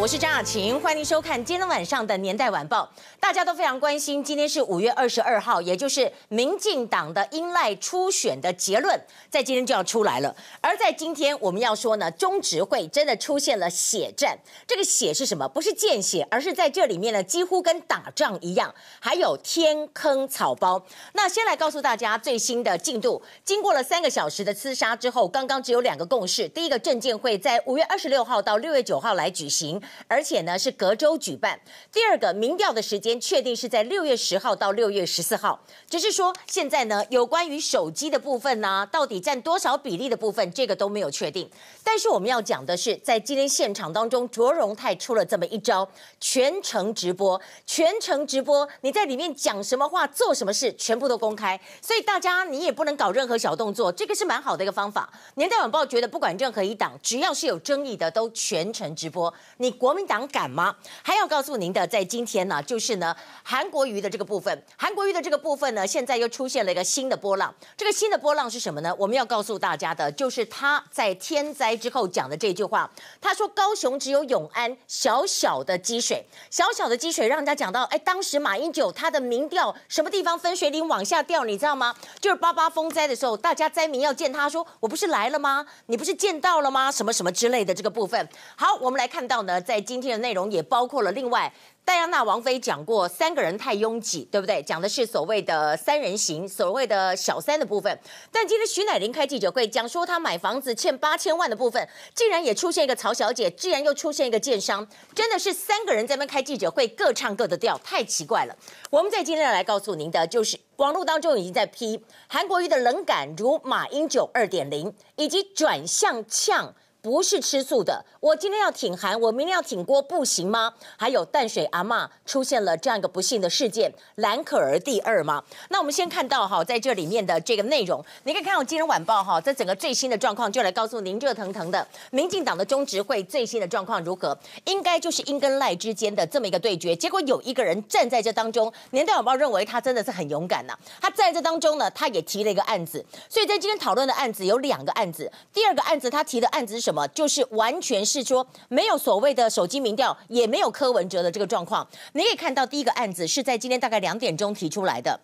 [0.00, 2.90] 我是张雅琴，欢迎收看今天晚上的《年代晚报》。
[3.20, 9.00] 大家都非常关心，今天是五月二十二号，也就是民进党的英赖初选的结论，
[9.30, 10.34] 在今天就要出来了。
[10.60, 14.36] 而在今天，我们要说呢，中执会真的出现了血战。
[14.66, 15.48] 这个血是什么？
[15.48, 18.74] 不是见血，而是在这里面呢，几乎跟打仗一样。
[18.98, 20.84] 还有天坑草包。
[21.12, 23.22] 那先来告诉大家最新的进度。
[23.44, 26.48] 经过了三个小时的厮杀之后，刚刚只有两个共识。
[26.48, 31.58] 第一个政见会在五月二十六号到六月九号来举行，而且呢是隔周举办。
[31.92, 33.12] 第二个民调的时间。
[33.22, 41.48] 确定是在六月十号到六月十四号，只是说现在呢，有关于手机的部分呢，到底占多少比例的部分，这个都没有确定。
[41.84, 45.88] 但是我们要讲的是，在今天现场当中，卓荣泰出了这么一招，
[46.20, 55.12] 全程直播，全程直播，你在里面讲什么话，做什么事，全部都公开，所以大家你也不能搞任何小动作，这个是蛮好的一个方法。
[55.34, 59.32] 年代晚报觉得，不管任何一党，只要是有争议的，都全程直播。
[59.62, 60.74] 你国民党敢吗？
[61.04, 62.92] 还要告诉您的，在今天呢，就是。
[62.96, 67.54] 呢，韩国瑜的这个部分，韩国瑜的这个部分呢，现在又出现了一个新的波浪。
[67.74, 68.94] 这个新的波浪是什么呢？
[68.98, 72.90] 我们要告诉大家的，就是他在天灾之后讲的这句话。
[73.20, 81.94] 他说：“高雄只有永安小小的积水，小小的积水，让人家讲到，哎，当时马英九他的民调什么地方分水岭往下掉，你知道吗？
[82.20, 85.64] 就是八八风灾的时候，大家灾民要见他说，我不是来了吗？
[85.86, 86.92] 你不是见到了吗？
[86.92, 88.28] 什么什么之类的这个部分。
[88.54, 91.52] 好，我们来看到呢，在今天的内容也包括了另外。”
[91.84, 94.62] 戴安娜王妃讲过三个人太拥挤，对不对？
[94.62, 97.98] 讲的是所谓的三人行，所谓的小三的部分。
[98.30, 108.56] 但今天徐乃麟开记者会讲说，他买房子欠八千万的部分，竟然也出现一个曹小姐，竟然又出现一个建商，真的是三个人在那开记者会，各唱各的调，太奇怪了。
[108.88, 116.72] 我们在今天来告诉您的，就是网络当中已经在批韩国瑜的冷感如马英九二点零，以及转向呛。
[117.02, 120.72] 不是吃素的，我今天要挺韩，我明天要挺郭，不行吗？
[120.96, 125.42] 还有淡水阿嬷出现了这样一个不幸的事件，蓝可儿第二吗？
[125.70, 134.38] 那我们先看到哈，在这里面的这个内容，你可以看到今天晚报哈，在整个最新的状况，就来告诉您热腾腾的民进党的中执会最新的状况如何？
[134.66, 146.91] 应该就是英跟赖之间的这么一个对决，结果有一个人站在这当中，年代晚报认为他真的是很勇敢呐、他在这当中呢，他也提了一个案子，所以在今天讨论的案子有两个案子，第二个案子他提的案子是什？
[146.92, 147.08] 什么？
[147.08, 151.88] 就是完全是说没有所谓的手机民调，也没有柯文哲的这个状况。
[152.12, 155.18] 你可以看到第一个案子是在今天大概两点钟提出来的。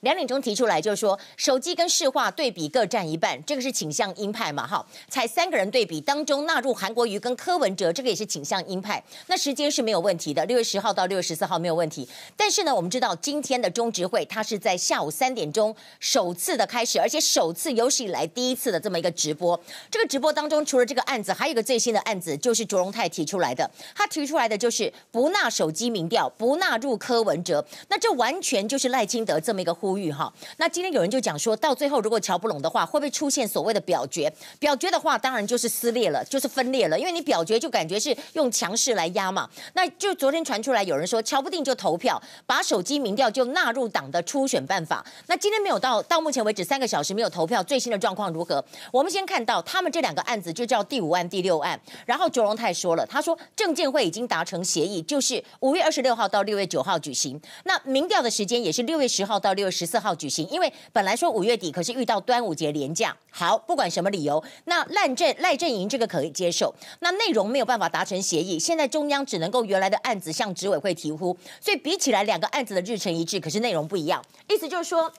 [0.00, 4.66] 两点钟提出来，就是说手机跟市话对比各占一半，这个是倾向鹰派嘛？
[4.66, 9.02] 哈，才三个人对比当中纳入韩国瑜跟柯文哲，这个也是倾向鹰派。
[9.26, 12.08] 那时间是没有问题的，六月十号到六月十四号没有问题。
[12.36, 19.58] 但是呢，我们知道今天的中执会，它是在下午三点钟首次的开始，而且首次有史以来第一次的这么一个直播。
[19.90, 23.68] 这个直播当中，除了这个案子，还有一个最新的案子，就是卓荣泰提出来的。
[23.94, 27.64] 他提出来的就是不纳手机民调，不纳入柯文哲。
[27.88, 34.30] 那这完全就是赖清德这么一个呼呼吁哈，那今天有人就讲说，到最后如果瞧不拢的话，会不会出现所谓的表决？
[34.58, 39.48] 表决的话，当然就是撕裂了，就是分裂了，因为你表决就感觉是用强势来压嘛。
[39.72, 45.02] 那就昨天传出来有人说，瞧不定就投票，把手机民调就纳入党的初选办法。
[45.28, 48.62] 那今天没有到到目前为止三个小时没有投票，最新的状况如何？
[48.92, 51.80] 我们先看到他们这两个案子就叫第五案、第六案。
[52.04, 57.40] 然后卓荣泰说了，他说政见会已经达成协议，就是五月二十六号到六月九号举行。
[57.64, 60.08] 那民调的时间也是六月十号到六月十四号。
[60.18, 63.16] 举行，因为本来说五月底，可是遇到端午节连假。
[63.30, 75.12] 好，不管什么理由，那赖阵赖阵营这个可以接受，那内容没有办法达成协议，现在中央只能够原来的案子向执委会提呼，所以比起来两个案子的日程一致，可是内容不一样，意思就是说。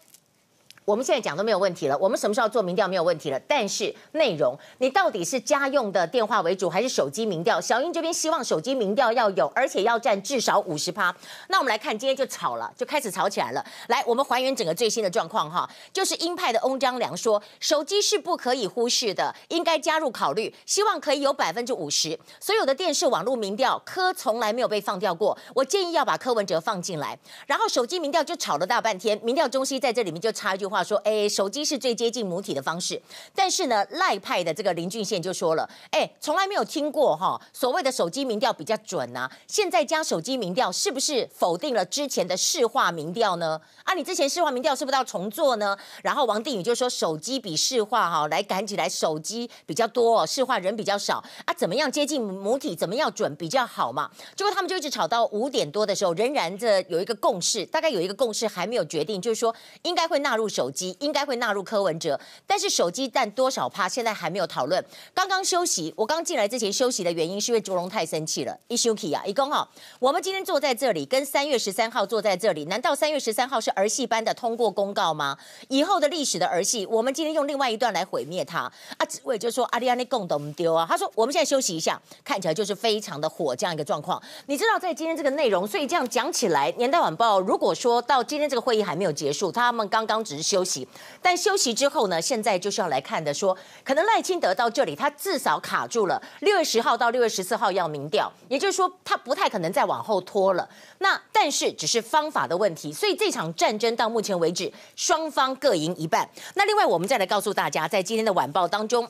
[0.90, 7.62] 我们现在讲都没有问题了，我们什么时候做民调没有问题了，但是内容你到底是家用的电话为主还是手机民调？
[7.62, 11.16] 小英这边希望手机民调要有，而且要占至少五十趴。
[11.50, 13.64] 那我们来看，今天就吵了，就开始吵起来了。
[13.90, 22.20] 来，我们还原整个最新的状况哈，就是鹰派的翁章良说，手机是不可以忽视的，应该加入考虑，希望可以有百分之五十。
[22.40, 27.16] 所有的电视网络民调，柯从来没有被放掉过，我建议要把柯文哲放进来。
[27.46, 30.79] 然后手机民调就吵了大半天，民调中心在这里面就插一句话。
[30.84, 33.02] 说，哎，手机是最接近母体的方式，
[33.34, 43.60] 但是呢，赖派的这个林俊宪就说了，哎，从来没有听过哈，所谓的手机民调比较准啊，现在加手机民调是不是否定了之前的市话民调呢？
[43.84, 45.78] 啊，你之前市话民调是不是要重做呢？
[46.04, 54.10] 然后王定宇就说，手机比市话哈来赶起来，手机比较多，市话人比较少啊，怎么样接近母体，怎么样准比较好嘛？
[54.36, 60.69] 结果他们就一直吵到五点多的时候，仍然这有一个共识，大概有一个共识还没有决定，就是说应该会纳入手。
[60.70, 64.86] 手机应该会纳入柯文哲，但是手机占多少趴现在还没有讨论。
[65.16, 69.68] 刚刚休息，我刚进来之前休息的原因是因为卓荣太生气了，一休息啊，一公哈，
[69.98, 75.36] 我们今天坐在这里，跟三月十三号坐在这里，难道三月十三号是儿戏般的通过公告吗？
[75.70, 79.08] 以后的历史的儿戏，我们今天用另外一段来毁灭它啊！
[79.24, 84.22] 我也就说阿里安内共都唔丢啊，他说我们现在休息一下，看起来就是非常的火这样一个状况。
[84.46, 90.86] 你知道在今天这个内容，所以这样讲起来，年代晚报如果说到今天这个会议还没有结束，他们刚刚只是休休息，
[91.22, 100.70] 但休息之后呢，现在就是要来看的说，可能赖清德到这里，他至少卡住了六月十号到六月十四号要民调，也就是说他不太可能再往后拖了。
[100.98, 106.30] 那但是只是方法的问题，所以这场战争到目前为止双方各赢一半。
[106.56, 109.08] 那另外我们再来告诉大家，在今天的晚报当中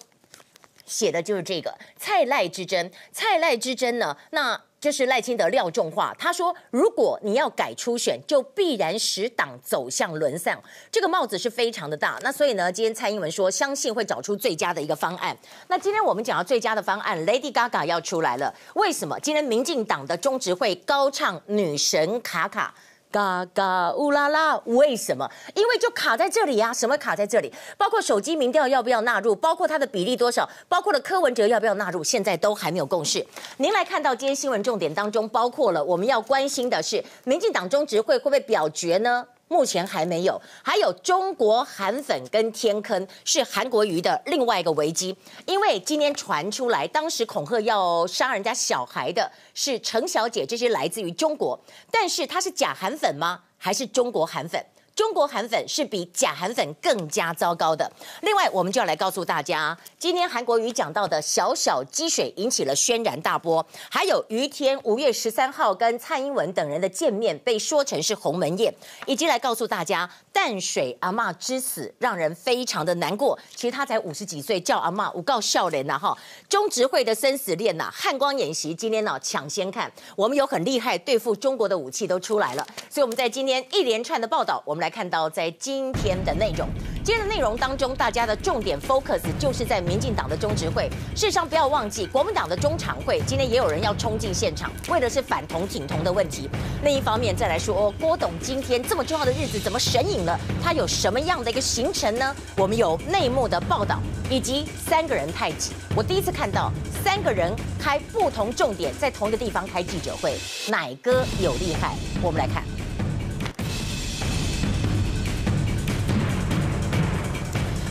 [0.86, 4.62] 写的就是这个蔡赖之争，蔡赖之争呢，那。
[4.80, 10.58] 就是赖清德撂重话，他说：“如果你要改初选，就必然使党走向沦丧。”
[10.92, 12.18] 这个帽子是非常的大。
[12.22, 15.38] 那所以呢，今天蔡英文说，相信会找出最佳的一个方案。
[15.68, 18.54] 那今天我们讲到最佳的方案，Lady Gaga 要出来了。
[18.76, 19.20] 为什么？
[19.20, 22.74] 今天民进党的中执会高唱女神卡卡。
[23.12, 25.30] 嘎嘎乌拉拉，为什么？
[25.56, 27.52] 因为就卡在这里呀、啊，什么卡在这里？
[27.78, 33.26] 包括手机民调要不要纳入，包括它的比例多少，包括了柯文哲要不要纳入，现在都还没有共识。
[33.58, 39.26] 您来看到今天新闻重点当中，包括了我们要关心的是，民进党中执会会不会表决呢？
[39.50, 45.18] 目前还没有，还有中国韩粉跟天坑是韩国瑜的另外一个危机，
[45.48, 51.60] 因为今天传出来，当时恐吓要杀人家小孩的是程小姐，这些来自于中国，
[51.92, 53.42] 但是她是假韩粉吗？
[53.58, 54.64] 还是中国韩粉？
[55.00, 57.90] 中国韩粉是比假韩粉更加糟糕的。
[58.20, 68.76] 另外，我们就要来告诉大家，今天韩国瑜讲到的小小积水引起了轩然大波，还有于天五月十三号跟蔡英文等人的见面被说成是鸿门宴，
[69.06, 73.40] 以及来告诉大家淡水阿嬷之死让人非常的难过。
[73.56, 76.14] 其实他才五十几岁，叫阿嬷，我告笑脸呐哈。
[76.50, 84.89] 中执会的生死恋呐，汉光演习今天呢抢先看，我们有很厉害对付中国的武器都出来了，所以我们在今天一连串的报道，我们来。
[84.90, 86.68] 看到在今天的内容，
[87.04, 90.90] 今天的内容当中，大家的重点 focus 就是在民进党的中执会。
[91.16, 96.50] 事实上，不要忘记国民党的中常会，今天也有人要冲进现场，为的是反同挺同的问题。
[96.84, 100.40] 另一方面，再来说郭董今天这么重要的日子怎么神隐了？
[100.64, 102.36] 他有什么样的一个行程呢？
[102.58, 104.00] 我们有内幕的报道，
[104.30, 105.72] 以及三个人太挤。
[105.96, 106.72] 我第一次看到
[107.04, 110.38] 三个人开不同重点，在同一个地方开记者会，
[110.68, 111.96] 哪哥有厉害？
[112.22, 112.64] 我们来看。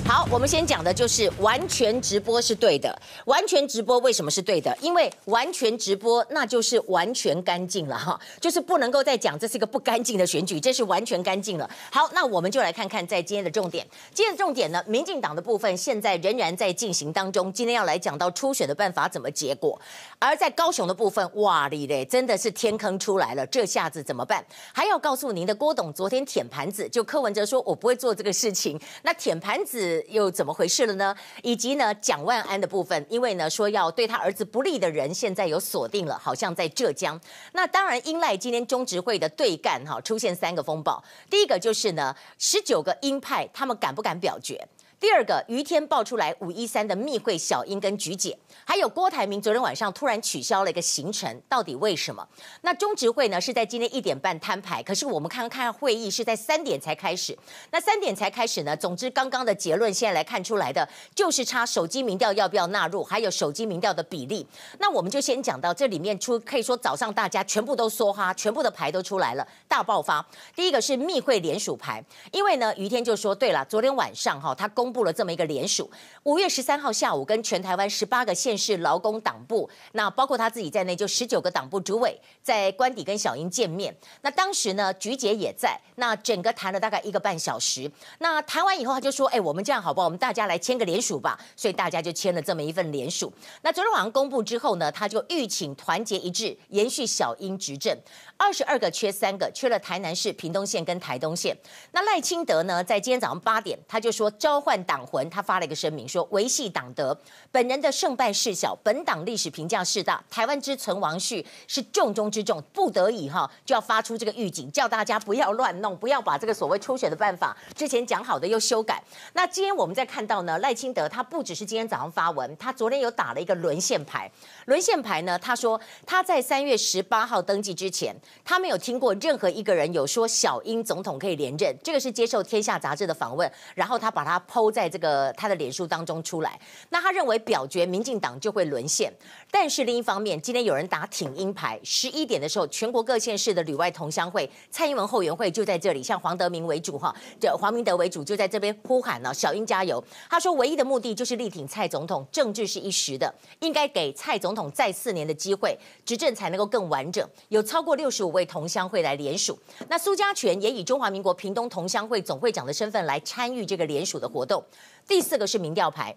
[0.08, 2.98] 好，我们先讲的就是完全直播是对的。
[3.26, 4.74] 完全直播为什么是对的？
[4.80, 11.68] 因为完全直播那就是完全干净了哈，就是不能够再讲这是一个不干净的选举，这是完全干净了。
[11.92, 13.86] 好，那我们就来看看在今天的重点。
[14.14, 17.52] 今天的重点呢，民进党的部分现在仍然在进行当中。
[17.52, 19.78] 今天要来讲到初选的办法怎么结果，
[20.18, 24.42] 而在高雄的部分，哇哩嘞，真的是天坑出来了，这下子怎么办？
[24.72, 29.97] 还要告诉您的，郭董昨天舔盘子，就柯文哲说我不会做这个事情，那舔盘子。
[30.08, 31.14] 又怎么回事了呢？
[31.42, 37.20] 以及呢，蒋万安的部分，因为呢说要对他儿子不利的人，现在有锁定了，好像在浙江。
[37.52, 41.02] 那当然，英赖今天中执会的对干哈，出现三个风暴。
[41.28, 44.66] 第一个就是呢，十九个鹰派他们敢不敢表决？
[45.00, 52.26] 第二个，于天爆出来五一三的密会小英跟菊姐，还有郭台铭昨天晚上突然取消了一个行程，到底为什么？
[52.62, 57.38] 那中执会呢是在今天一点半摊牌，可是我们看看会议是在三点才开始。
[57.70, 58.76] 那三点才开始呢？
[58.76, 64.44] 总之刚刚的结论现在来看出来的就是差手机民调要不要纳入，还有手机民调的比例。
[64.80, 70.26] 那我们就先讲到这里面出，可以说早上大家全部都梭哈，全部的牌都出来了，大爆发。
[70.56, 74.87] 第一个是密会联署牌，因为呢于天就说对了，昨天晚上哈他公。
[74.88, 75.90] 公布了这么一个联署，
[76.22, 83.94] 五月十三号下午跟全台湾十八个县市劳工党部，那包括他自己在内，就十九个党部主委在官邸跟小英见面。
[84.22, 87.90] 那当时呢，菊姐也在，那整个谈了大概一个半小时。
[88.20, 90.06] 那谈完以后，他就说：“哎，我们这样好不好？
[90.06, 93.30] 我们大家来签个联署吧。”所以大家就签了这么一份联署。
[93.60, 97.94] 那昨天晚上公布之后呢，他就吁请团结一致，延续小英执政。
[98.38, 101.54] 二十二个缺三个，缺了台南市、屏东县跟台东县。
[101.92, 104.77] 那赖清德呢，在今天早上八点，他就说召唤。
[104.84, 107.16] 党魂，他发了一个声明说：维系党德，
[107.50, 119.02] 本人的胜败事小，本党历史评价事大，台湾之存亡序是重中之重，不得已哈就要发出这个预警，叫大家不要乱弄，不要把这个所谓初选的办法之前讲好的又修改。
[119.34, 124.30] 那今天我们在看到呢，赖清德他不只是今天早上发文，他昨天有打了一个沦陷牌。
[124.66, 136.60] 沦陷牌呢，他说他在三月十八号登记之前，他没有听过任何一个人有说小英总统可以连任，这个是接受《天下》杂志的访问，然后他把它都在这个他的脸书当中出来。
[136.90, 139.10] 那他认为表决民进党就会沦陷，
[139.50, 150.04] 但是另一方面，今天有人打挺英牌，十一点的时候，全国各县市的旅外同乡会、蔡英文后援会就在这里，像黄德明为主哈，这黄明德为主，就在这边呼喊了小英加油。
[150.28, 157.26] 他说，唯一的目的就是力挺蔡总统，政治是一时的，应该给蔡总统再四年的机会，执政才能够更完整。
[157.48, 159.58] 有超过六十五位同乡会来联署，
[159.88, 164.57] 那苏家全也以中华民国屏东同乡会总会长的身份来参与这个联署的活动。
[165.06, 166.16] 第四个是民调牌。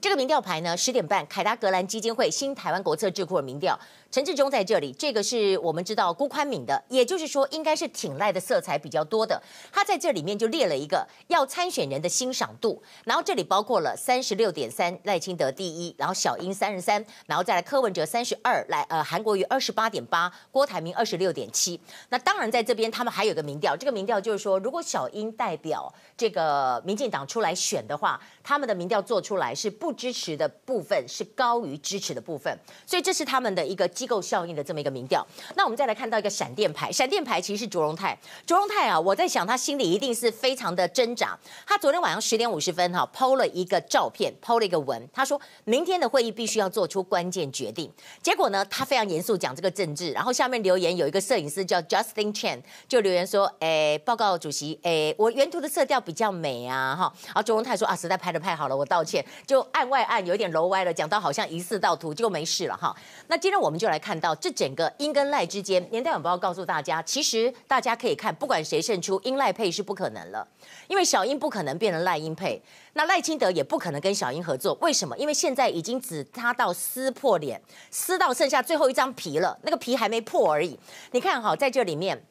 [0.00, 3.78] 这个民调牌呢，十点半，凯达格兰基金会新台湾国策智库的民调，
[4.10, 29.88] 陈志忠在这里，这个是我们知道辜宽敏的，也就是说应该是挺赖的色彩比较多的，他在这里面就列了一个要参选人的欣赏度，然后这里包括了三十六点三赖清德第一，然后小英三十三，然后再来柯文哲三十二，来呃韩国瑜二十八点八，郭台铭二十六点七，那当然在这边他们还有个民调，这个民调就是说如果小英代表这个民进党出来选的话，他们的民调做出来是不。
[29.88, 32.54] 不支持的部分是高于支持的部分，
[32.86, 35.26] 所以这是他们的一个机构效应的这么一个民调。
[35.56, 38.16] 那我们再来看到一个闪电牌，闪电牌其实是卓荣泰。
[38.46, 41.36] 卓荣泰啊，我在想他心里一定是非常的挣扎。
[41.66, 47.92] 他昨天晚上十点五十分哈，PO 了一个照片，PO 了一个文，他说明天的会议必须要做出关键决定。
[48.22, 57.12] 结果呢，他非常严肃讲这个政治，然后下面留言有一个摄影师叫 Justin Chan 就留言说，哎，报告主席，哎，我原图的色调比较美啊，哈。
[57.26, 59.24] 然后卓荣泰说啊，实在拍得太好了，我道歉。
[59.46, 59.66] 就。
[59.72, 62.94] 案外案有点楼歪了，讲到好像疑似盗图，就没事了哈。
[63.28, 70.46] 那今天我们就来看到这整个英跟赖之间，年代晚报告诉大家，其实大家可以看，不管谁胜出，英赖配是不可能了，
[70.86, 74.76] 因为小英不可能变成赖英配，那赖清德也不可能跟小英合作。
[74.80, 75.16] 为什么？
[75.18, 80.78] 因为现在已经只差到撕破脸，撕到剩下最后一张皮了，那个皮还没破而已。
[81.10, 82.24] 你看哈，在这里面。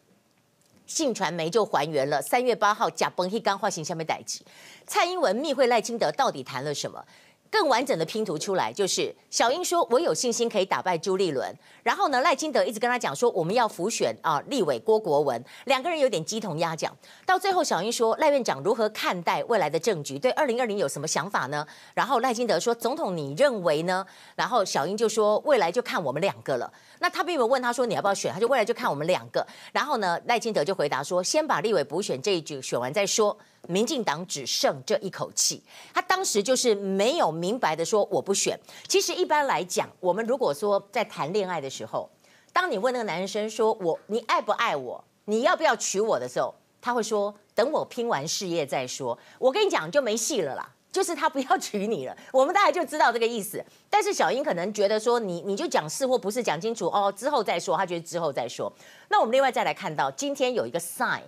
[0.89, 4.45] 信传媒就还原了三月八号假崩黑钢化形象被逮起，
[4.85, 7.03] 蔡英文密会赖清德到底谈了什么？
[7.51, 16.95] 更完整的拼图出来，就是小英说：“我有信心可以打败朱立伦。”然后呢，赖金德一直跟他讲说：“我们要辅选啊，立委郭国文。”两个人有点鸡同鸭讲。
[17.25, 20.19] 到最后，小英说：“赖院长如何看待未来的政局？
[20.19, 29.45] 对二零二零有什么想法呢？”然后赖金德说：“总统，你认为呢？”然后小英就说：“未来就看我们两个了。”那他并没有问他说：“你要不要选？”他就未来就看我们两个。
[29.71, 33.37] 然后呢，赖清德就回答说：“先把立委补选这一局选完再说。”
[33.67, 35.61] 民进党只剩这一口气，
[35.93, 38.57] 他当时就是没有明白的说我不选。
[38.87, 42.09] 其实一般来讲，我们如果说在谈恋爱的时候，
[42.53, 49.17] 当你问那个男生说我你爱不爱我，你要不要娶我的时候，他会说等我拼完事业再说。
[49.37, 52.17] 我跟你讲就没戏了啦，就是他不要娶你了。
[52.31, 53.63] 我们大概就知道这个意思。
[53.87, 57.77] 但是小英可能觉得说你你就讲是或不是讲清楚哦，之后再说。
[57.77, 58.73] 他觉得之后再说。
[59.09, 61.21] 那我们另外再来看到今天有一个 sign。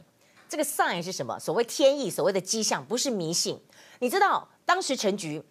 [0.48, 1.40] 这个 sign 是什么？
[1.40, 3.62] 所谓天意，所谓的迹象，不是迷信。
[4.00, 5.44] 你知道当时陈菊，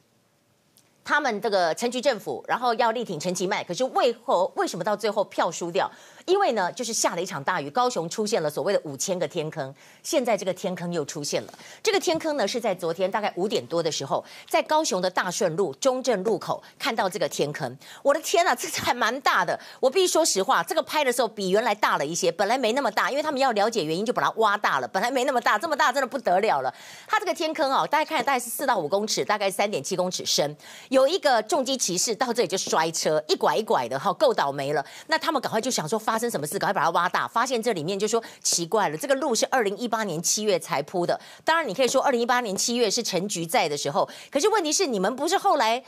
[1.04, 5.88] 他们这个陈菊政府，然后要力挺陈其迈，可是为何为什么到最后票输掉？
[6.28, 9.74] 因为呢，就是下了一场大雨，高雄出现了所谓的五千个天坑。
[10.02, 11.52] 现在这个天坑又出现了。
[11.82, 17.74] 这个天坑呢，是在昨天大概五点多的时候，在高雄的大顺路中正路口看到这个天坑。
[18.02, 19.58] 我的天呐，这还蛮大的。
[19.80, 24.88] 我必须说实话，这个拍的时候比原来大了一些，本来没那么大，因为他们要了解原因，就把它挖大了。
[24.88, 26.74] 本来没那么大，这么大真的不得了了。
[27.06, 30.54] 它这个天坑啊，大家看大概是四到五公尺，大概三点七公尺深。
[30.90, 34.84] 有一个重机骑士到这里就摔车，一拐一拐的，哈，够倒霉了。
[35.06, 36.17] 那他们赶快就想说发。
[36.18, 36.58] 发生什么事？
[36.58, 41.20] 赶快把它挖大，发现这里面就说奇怪了，这个路是二零一八年七月才铺的。
[41.44, 45.84] 当然，你可以说二零一八年七月是陈局在的时候，可是问题是你们不是后来。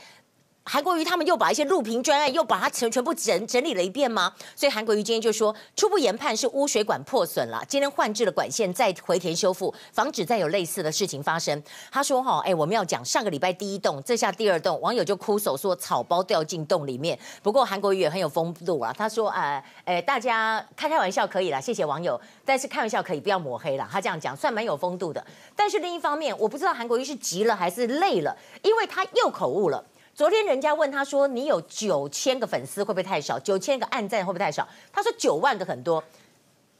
[0.63, 4.31] 韩国瑜他们又把一些录屏专案又把它全全部整整理了一遍吗？
[4.55, 11.61] 所以韩国瑜今天就说，初步研判是污水管破损了，今天换置了管线再回填修复，防止再有类似的事情发生。
[11.91, 17.17] 他说哈，哎，我们要讲上个礼拜第一栋，这下第二栋，网友就哭手说草包掉进洞里面。
[17.41, 23.89] 不过韩国瑜也很有风度啊，他说呃，哎，大家开开玩笑可以了，谢谢网友，但是开玩笑可以不要抹黑了。
[23.91, 25.25] 他这样讲算蛮有风度的。
[25.55, 29.83] 但是另一方面，我不知道韩国瑜是急了还是累了，因为他又口误了。
[30.13, 33.39] 昨天人家问他说：“你有九千个粉丝会不会太少？
[33.39, 36.03] 九千个按赞会不会太少？”他说：“九万个很多。”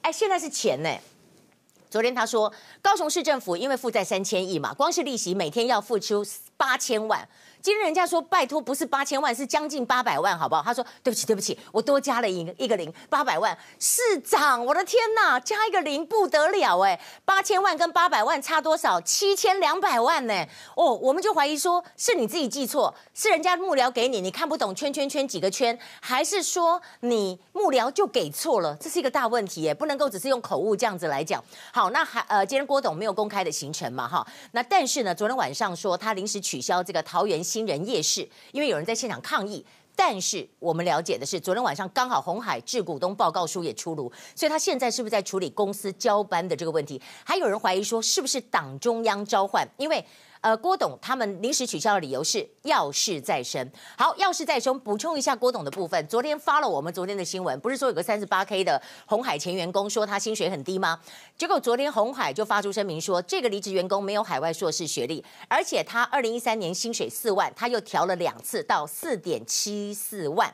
[0.01, 0.89] 哎，现在是钱呢。
[1.89, 7.27] 昨天他说，高雄市政府因为负债三千亿嘛，光是利息每天要付出八千万。
[7.61, 10.63] 今天人家说拜托，不是八千万，是将近八百万，好不好？
[10.63, 13.55] 他说对不起，对不起，我多加了一个一个零，八百万。
[13.79, 16.99] 市长，我的天哪，加一个零不得了哎！
[17.23, 18.99] 八千万跟八百万差多少？
[19.01, 20.33] 七千两百万呢？
[20.75, 28.75] 哦，我们就怀疑说是你自己记错，是人家幕僚给你，你看不懂圈圈圈几个圈，还是说你幕僚就给错了？
[28.77, 31.43] 这是一个大问题耶，不能够只是用口误这样子来讲。
[31.71, 34.07] 好，那还呃，今天郭董没有公开的行程嘛？
[34.07, 37.43] 哈，那但是呢，昨天晚上说他临时取消这个桃园。
[37.51, 47.01] 新人夜市，因为有人在现场抗议，但是我们了解的是，昨天晚上刚好红海致股东报告书也出炉，所以他现在是不是在处理公司交班的这个问题？
[47.25, 49.67] 还有人怀疑说，是不是党中央召唤？
[49.77, 50.05] 因为。
[50.41, 53.71] 呃，郭董他们临时取消的理由是要事在身。
[53.95, 56.07] 好，要事在身，补充一下郭董的部分。
[56.07, 60.99] 昨天发了我们昨天的新闻，不是说有个三十八 K 的红海前员工说他薪水很低吗？
[61.37, 70.51] 结果昨天红海就发出声明说，这个离职员工没有海外硕士学历，而且他二零一三年薪水四万，他又调了两次到四点七四万。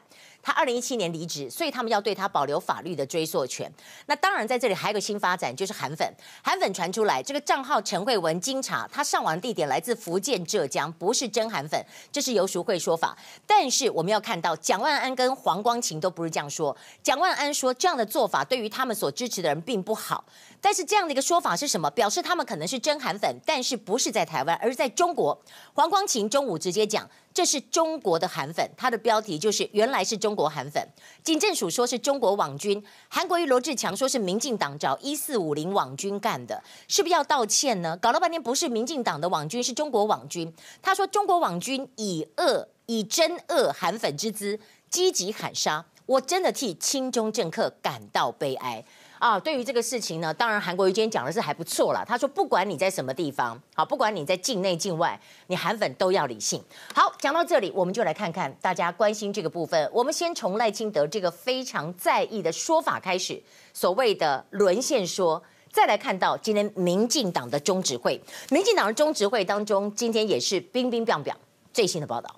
[0.48, 3.70] 他二零一七年离职，所以他们要对他保留法律的追溯权。
[4.06, 6.10] 那当然，在这里还有个新发展，就是韩粉。
[6.42, 13.18] 韩粉传出来，这个账号陈慧文经查，他上网地点来自福建浙江，不是真韩粉，这是游淑慧说法。
[13.46, 16.74] 但是我们要看到，蒋万安跟黄光芹都不是这样说。
[17.04, 20.24] 蒋万安说，这样的做法对于他们所支持的人并不好。
[20.62, 21.92] 但是这样的一个说法是什么？
[21.92, 25.38] 表示他们可能是真韩粉，但是不是在台湾，而是在中国。
[25.74, 27.06] 黄光芹中午直接讲。
[27.38, 30.84] 这是中国的韩粉，他的标题就是原来是中国韩粉。
[31.24, 37.96] 警政署说是中国网军，韩国瑜罗志强说是民进党找一四五零网军干的，是不是要道歉呢？
[37.98, 40.52] 搞了半天不是民进党的网军，是中国网军。
[40.82, 48.84] 他说中国网军以恶以真恶韩粉之姿，积极喊杀，我真的替亲中政客感到悲哀。
[49.20, 52.04] 啊，对于这个事情呢，当然韩国瑜今天讲的是还不错啦。
[52.08, 56.64] 他说，不管你在什么地方，好，不管你在境内境外，你韩粉都要理性。
[56.94, 59.90] 好，讲到这里，我们就来看看大家关心这个部分。
[59.92, 63.42] 我们先从赖清德这个非常在意的说法开始，
[63.74, 71.34] 所谓的沦陷说，再来看到今天民进党的中执会，民进党的中执会当中，今天也是冰冰冰冰
[71.74, 72.36] 最新的报道。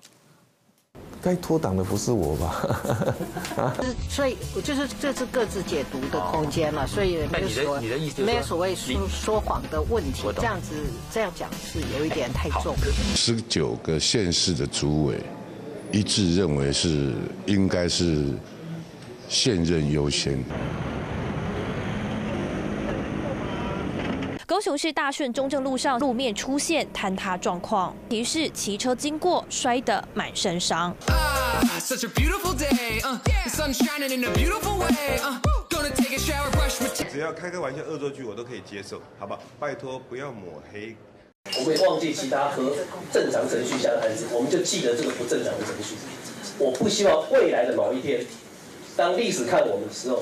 [1.22, 2.68] 该脱党的不是我吧？
[3.62, 3.74] 啊，
[4.08, 10.22] 所以就是这是各自解读的空间了，所以没有所谓没有所谓说说谎的问题。
[10.36, 10.74] 这样子
[11.12, 12.74] 这样讲是有一点太重。
[13.14, 15.18] 十九个县市的主委
[15.92, 17.12] 一致认为是
[17.46, 18.24] 应该是
[19.28, 20.42] 现任优先。
[24.50, 30.92] 高雄市大顺中正路上路面出现坍塌状况，提示骑车经过摔得满身伤。
[37.08, 39.38] 只要开个玩笑、恶作剧，我都可以接受，好吧？
[39.60, 40.96] 拜托不要抹黑。
[41.56, 42.74] 我们忘记其他和
[43.12, 45.94] 正常程序下的案子，我们就记得这个不正常的程序。
[46.58, 48.26] 我不希望未来的某一天，
[48.96, 50.20] 当历史看我们的时候，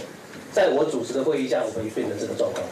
[0.53, 2.63] 在我主持的会议下，我们会变成这个状况。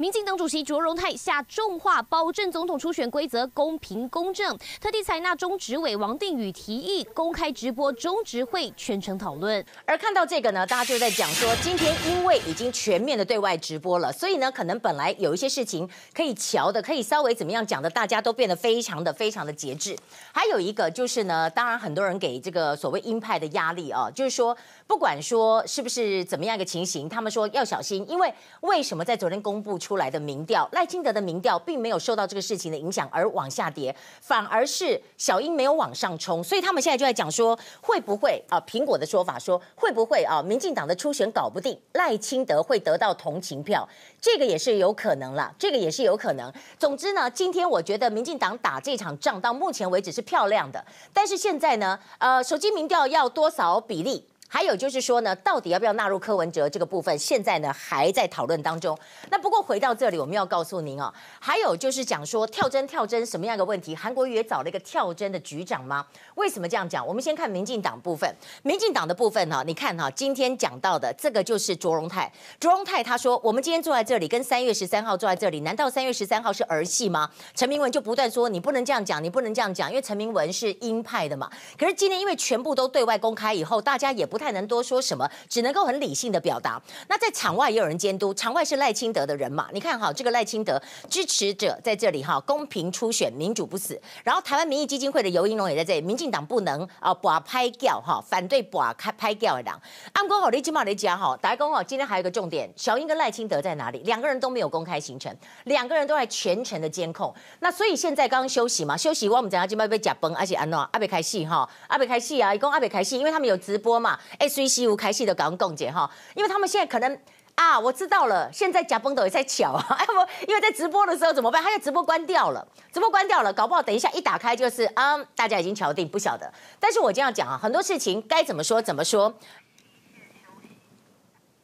[0.00, 9.62] 民进党主席卓荣泰下重话，保证总统初选规则公平公正，特地采纳中执委王定宇提议，公开直播中执会全程讨论。
[9.84, 19.94] 而看到这个呢，大家就在讲说，今天因为已经全面的对外直播了，所以呢，可能本来有一些事情可以瞧的，可以稍微怎么样讲的，大家都变得非常的非常的节制。
[20.32, 28.32] 还有一个就是呢，当然很多人给这个所谓鹰派的压力啊，就是说，不管说是不是怎么样一个情形，他们说要小心，因为
[28.62, 29.89] 为什么在昨天公布出。
[29.90, 38.60] 出来的民调，赖清德的民调并没有受到这个事情的影响而往下跌，反而是小英没有往上冲，所以他们现在就在讲说，会不会啊？
[38.60, 40.40] 苹果的说法说，会不会啊？
[40.40, 43.84] 民进党的初选搞不定，赖清德会得到同情票，
[44.20, 46.52] 这个也是有可能啦，这个也是有可能。
[46.78, 54.24] 总之呢，今天我觉得民进党打这场仗到目前为止是漂亮的，但是现在呢，呃，手机民调要多少比例？
[54.52, 58.98] 还有就是说呢，到底要不要纳入柯文哲这个部分，现在呢还在讨论当中。
[59.30, 63.94] 那不过回到这里，我们要告诉您哦，还有就是讲说跳针跳针什么样的问题？
[63.94, 66.04] 韩国瑜也找了一个跳针的局长吗？
[66.34, 67.06] 为什么这样讲？
[67.06, 68.28] 我们先看民进党部分，
[68.64, 72.28] 民进党的部分哈，你看哈，今天讲到的这个就是卓荣泰。
[72.58, 77.30] 卓荣泰他说，我们今天坐在这里，跟三月十三号坐在这里，难道三月十三号是儿戏吗？
[77.54, 81.48] 陈明文就不断说你不能这样讲，你不能这样讲，因为陈明文是鹰派的嘛。
[81.78, 84.39] 可是今天因为全部都对外公开以后，大家也不。
[84.40, 86.80] 太能多说什么，只能够很理性的表达。
[87.08, 89.68] 那在场外也有人监督，场外是赖清德的人嘛？
[89.72, 94.00] 你看哈，这个赖清德支持者在这里哈，公平初选，民主不死。
[94.24, 99.78] 然后台湾民意基金会的游盈龙也在这里，民进党不能啊，把拍掉哈，反对把开拍掉的党。
[100.14, 103.98] 安公好，你今嘛你讲哈，大家公好，今天还有一个重点，小英跟赖清德在哪里？
[104.04, 107.34] 两个人都没有公开行程，两个人都在全程的监控。
[107.60, 117.18] 那所以现在刚刚休息嘛，休息我们讲下今麦被夹崩，而且安诺阿北开戏哈，阿北开戏啊，一共阿北开戏，因为他们有直播嘛，S V C 五开戏的港共姐哈，因为他们现在可能
[117.54, 120.12] 啊，我知道了，现在夹崩的也在巧啊， 哎不，
[120.48, 121.62] 因为在直播的时候怎么办？
[121.62, 126.50] 他在直播关掉了，直播关掉了，搞不好等一下一打开就是啊、嗯，大家已经敲定，不晓得。
[126.78, 129.34] 但是我这样讲啊，很多事情该怎么说怎么说。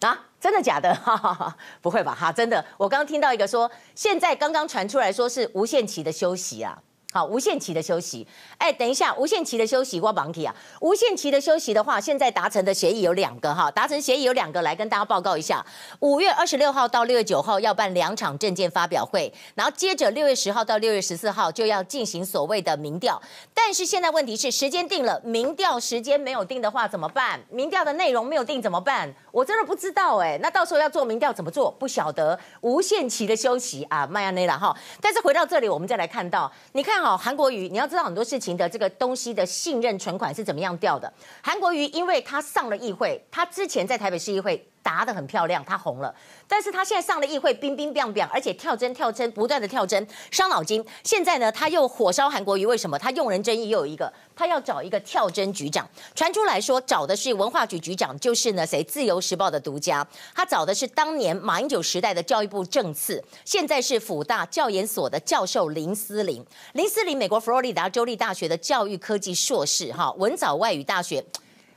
[0.01, 0.95] 啊，真的假的？
[0.95, 2.15] 哈哈哈，不会吧？
[2.15, 6.79] 哈，真的，我刚刚听到一个说，现在刚刚传出来说是无限期的休息啊。
[7.17, 8.29] 好，无限期的休息。
[8.59, 10.55] 哎，等一下，无限期的休息，我帮你啊。
[10.83, 15.65] 无限期的休息的话，现在达成的协议有两个哈，达成协议有两个，来跟大家报告一下。
[16.01, 23.19] 五月二十六号到六月九号要办两场政见发表会，然后接着六月十号到六月十四号就要进行所谓的民调。
[23.55, 27.41] 但是现在问题是，时间定了，民调时间没有定的话怎么办？
[27.49, 29.11] 民调的内容没有定怎么办？
[29.33, 30.39] 我真的不知道哎。
[30.43, 31.71] 那到时候要做民调怎么做？
[31.71, 32.39] 不晓得。
[32.61, 34.77] 无限期的休息啊，迈阿密了哈。
[35.01, 37.06] 但是回到这里，我们再来看到，你看。
[37.07, 41.13] 哦，韩国瑜，你要知道很多事情的这个东西的信任存款是怎么样掉的。
[41.41, 44.69] 韩国瑜，因为他上了议会，他之前在台北市议会。
[44.87, 46.15] 答得很漂亮，他红了，
[46.47, 50.85] 但是他现在上了议会，冰冰冰冰，而且跳针跳针，不断的跳针，伤脑筋。
[51.03, 52.97] 现在呢，他又火烧韩国瑜，为什么？
[52.97, 55.85] 他用人争议又有一个，他要找一个跳针局长。
[56.15, 58.85] 传出来说，找的是文化局局长，就是呢谁？
[58.85, 66.47] 自由时报的独家，他找的是当年马英九时代的教育部政次，现在是辅大教研所的教授林思玲。
[66.75, 71.25] 林思玲，美国佛罗里达州立大学的教育科技硕士，哈，文藻外语大学。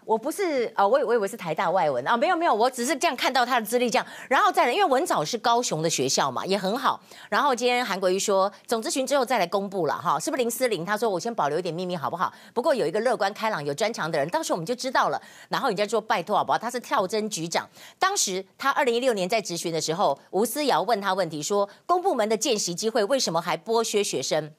[0.09, 6.99] 我不是啊、我以我以为是台大外文啊，没有没有，我只是这样看到他的资历这样，然后再来，因为文藻是高雄的学校嘛，也很好。
[7.29, 10.83] 然后今天韩国瑜说总咨询之后再来公布了哈，是不是林思玲？
[10.83, 12.33] 他说我先保留一点秘密好不好？
[12.55, 15.21] 不过有一个乐观开朗、有专长的人，到时候我们就知道了。
[15.47, 16.57] 然后人家说拜托好不好？
[16.57, 17.69] 他是跳针局长，
[17.99, 24.51] 当时他二零一六年在咨询的时候，吴思瑶问他问题说，公部门的见习机会为什么还剥削学生？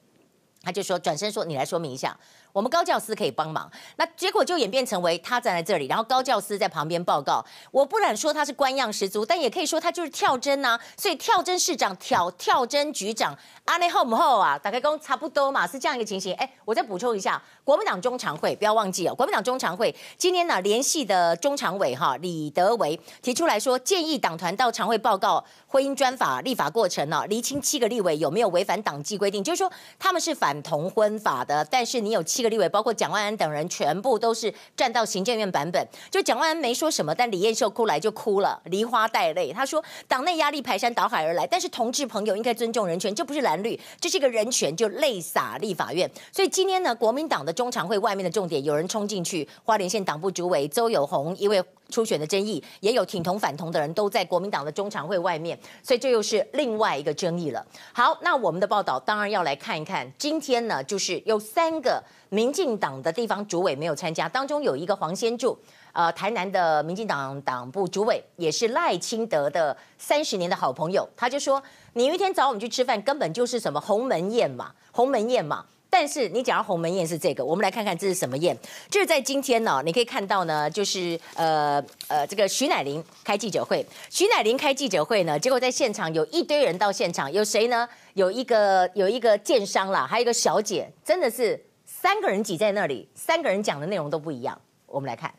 [0.63, 2.15] 他就说转身说你来说明一下。
[2.53, 7.43] 我们高教司可以帮忙，那结果就演变成为他站在这里，然后高教司在旁边报告。
[7.71, 10.79] 我不敢说他是官样十足，但也可以说他就是跳针呐、啊。
[10.97, 13.33] 所以跳针市长挑跳针局长，
[13.63, 14.57] 阿内后不后啊？
[14.57, 16.33] 大概跟差不多嘛，是这样一个情形。
[16.33, 32.40] 哎，我再补充一下，国民党中常会不要忘记哦，国民党中常会今天呢联系的中常委哈李德维提出来说，建议党团到常会报告婚姻专法立法过程呢，厘清七个立委有没有违反党纪规定，就是说他们是反同婚法的，但是你有七。
[32.41, 35.87] 一个立委包括蒋万安等人，全部都是站到行政院版本。
[36.09, 39.53] 就蒋万安没说什么，但李彦秀哭来就哭了，梨花带泪。
[39.53, 46.09] 他说，党内压力排山倒海而来，但是同志朋友应该尊重人权，这不是蓝绿，这是一个人权，就泪洒立法院。
[46.31, 57.65] 所以今天呢，国民党的中常会外面的重点，有人冲进去，花莲县党部主委周有鸿，因为初选的争议，也有挺同反同的人都在国民党的中常会外面，所以这又是另外一个争议了。
[57.93, 62.01] 好，那我们的报道当然要来看一看，今天呢，就是有三个。
[62.33, 65.57] 民进党的地方主委没有参加，当中有一个黄先柱，
[65.91, 78.57] 呃，台南的民进党党部主委，也是赖清德的三十年的好朋友，他就说：“你一天找我们去吃饭，根本就是什么鸿门宴嘛，鸿门宴嘛。”但是你讲到鸿门宴是这个，我们来看看这是什么宴。
[78.89, 87.85] 就是在今天呢，你可以看到呢，就是呃呃，这个徐乃麟开记者会，徐乃麟开记者会呢，结果在现场有一堆人到现场，有谁呢？
[88.13, 91.61] 有一个有一个建商啦，还有一个小姐，真的是。
[92.01, 94.59] 三个人挤在那里，三个人讲的内容都不一样。
[94.87, 95.31] 我们来看，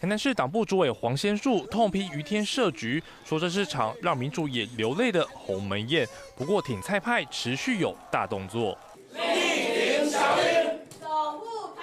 [0.00, 6.06] 台南市党部主委黄先树痛批于天设局，说这是场让民主也流泪的鸿门宴。
[6.36, 8.78] 不过挺菜派持续有大动作。
[9.14, 11.82] 立法院长苏嘉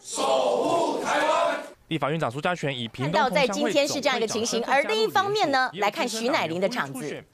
[0.00, 0.69] 全以
[1.98, 7.24] 屏东同乡会总会长看到在今天是这样一个情形，而另一方面呢，来看徐乃麟的场子。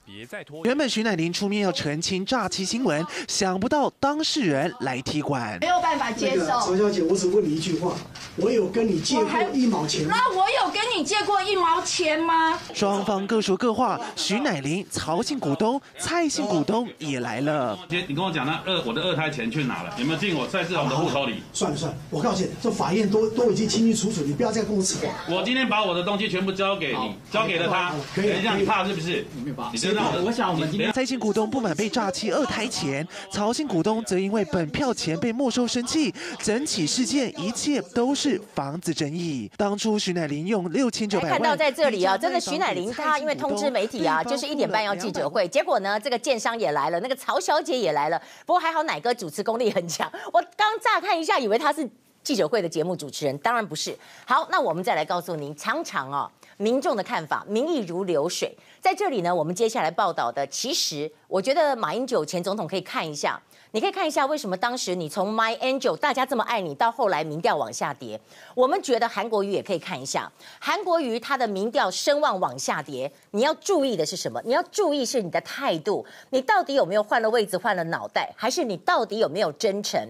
[0.63, 6.45] 原本徐乃麟出面要澄清诈欺新闻，想不到当事人来踢馆，没有办法接受。
[6.45, 7.93] 曹小姐，我只问你一句话：
[8.35, 10.15] 我有跟你借过一毛钱吗？
[10.15, 12.59] 那我有跟你借过一毛钱吗？
[12.73, 13.99] 双方各说各话。
[14.15, 17.77] 徐乃麟、曹姓股东、蔡姓股东也来了。
[17.87, 19.93] 姐，你跟我讲，那二我的二胎钱去哪了？
[19.99, 21.43] 有没有进我蔡志宏的户头里？
[21.53, 24.46] 算了算了，我告诉你，这法院都都已经清清楚楚，你不要。
[24.47, 27.93] 要再跟我今天把我的东西全部交给你，交给了他。
[28.15, 29.25] 可以，这样你怕是不是？
[29.43, 29.69] 没怕。
[29.71, 36.13] 你知道，我想我们今天财新股东不满被诈欺二胎钱，曹姓股东则因为本票钱被没收生气。
[36.39, 39.51] 整起事件一切都是房子争议。
[39.57, 41.39] 当初徐乃麟用六千九百万。
[41.39, 48.21] 看到在这里啊，真的徐乃麟他因为通知媒体啊，就是一点半要记者会，结果呢，这个建商也来了，那个曹小姐也来了。
[48.45, 51.89] 不过还好奶哥主持功力很强，我刚乍看一下以为他是。
[52.27, 53.97] 记者会的节目主持人当然不是。
[54.25, 58.53] 好，那我们再来告诉您，常常哦，民众的看法，民意如流水。
[58.81, 63.41] 在这里呢，我们接下来报道的，其实我觉得马英九前总统可以看一下。
[63.71, 68.19] 你可以看一下为什么当时你从 My Angel 大家这么爱你，到后来民调往下跌。
[68.55, 74.41] 我们觉得韩国瑜也可以看一下，韩国瑜他的民调声望往下跌，你要注意的是什么？
[74.45, 80.01] 你要注意是你的态度，你到底有没有换了位置、换了脑袋，还是你到底有没有真诚？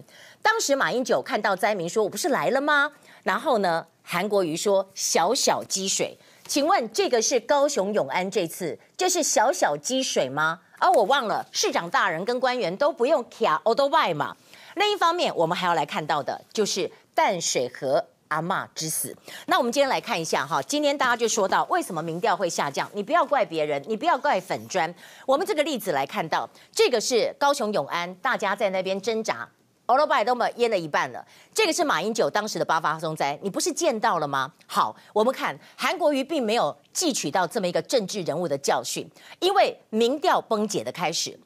[0.42, 2.92] 当时马英九看到灾民说：“我不是来了吗？”
[3.24, 10.62] 然后呢，韩国瑜说：“小小积水。”请问这个是高雄永安这次，这是小小积水吗？
[10.80, 14.34] 而、啊、我忘了，市长大人跟官员都不用卡欧多拜嘛。
[14.76, 19.14] 另一方面，我们还要来看到的就是淡水河阿嬷之死。
[19.48, 22.90] 那我们今天来看一下哈，今天大家就说到为什么民调会下降？
[22.94, 24.94] 你不要怪别人，你不要怪粉砖。
[25.26, 29.50] 我们这个例子来看到，这个是高雄永安，大家在那边挣扎。
[29.88, 34.52] 欧罗巴都被淹了一半了，这个是马英九当时的八八风灾，你不是见到了吗？
[34.66, 41.40] 好，我们看韩国瑜并没有汲取到这么一个政治人物的教训，因为民调崩解的开始，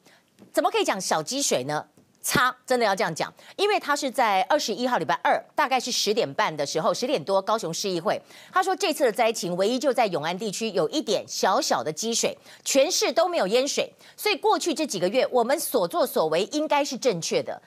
[0.52, 1.86] 怎么可以讲小积水呢？
[2.24, 8.20] 差，真的要这样讲，因为他是在二十一号礼拜二，大概是十点半的时候，十点多，高雄市议会，
[8.52, 17.60] 他说这次的灾情唯一就在永安地区有一点小小的积水，全市都没有淹水，所以过去这几个月我们所作所为应该是正确的。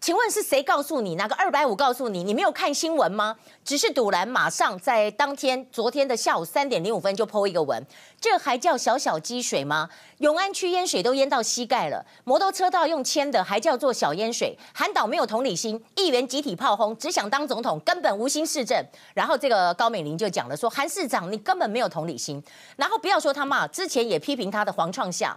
[0.00, 1.16] 请问是谁告诉你？
[1.16, 2.22] 哪个二百五告诉你？
[2.22, 3.36] 你没有看新闻吗？
[3.64, 7.84] 只是赌烂，马上在当天昨天的下午三点零五分就 po 一个文，
[8.20, 9.90] 这还叫小小积水吗？
[10.18, 14.56] 永安区淹水都淹到膝盖了，摩托车道用牵的还叫做小淹水？
[14.72, 18.80] 韩导没有同理心，议员集体炮轰，只想当总统，根本无心市政。
[19.14, 22.40] 然后这个高美玲就讲了说，韩市长你根本没有同理心。
[22.76, 25.36] 然后不要说他骂，之前也批评他的黄创夏。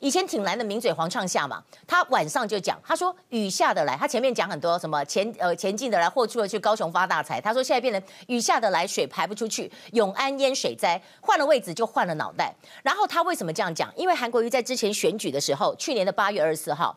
[0.00, 7.38] 以前挺蓝的名嘴黄创夏嘛，他晚上就讲，他说雨下得来，他前面讲很多什么前呃前进的来，或出了去高雄发大财。
[7.38, 12.54] 他说现在变成雨下得来，水排不出去，永安淹水灾，换了位置就换了脑袋。
[12.82, 13.92] 然后他为什么这样讲？
[13.94, 16.96] 因为韩国瑜在之前选举的时候，去年的八月二十四号。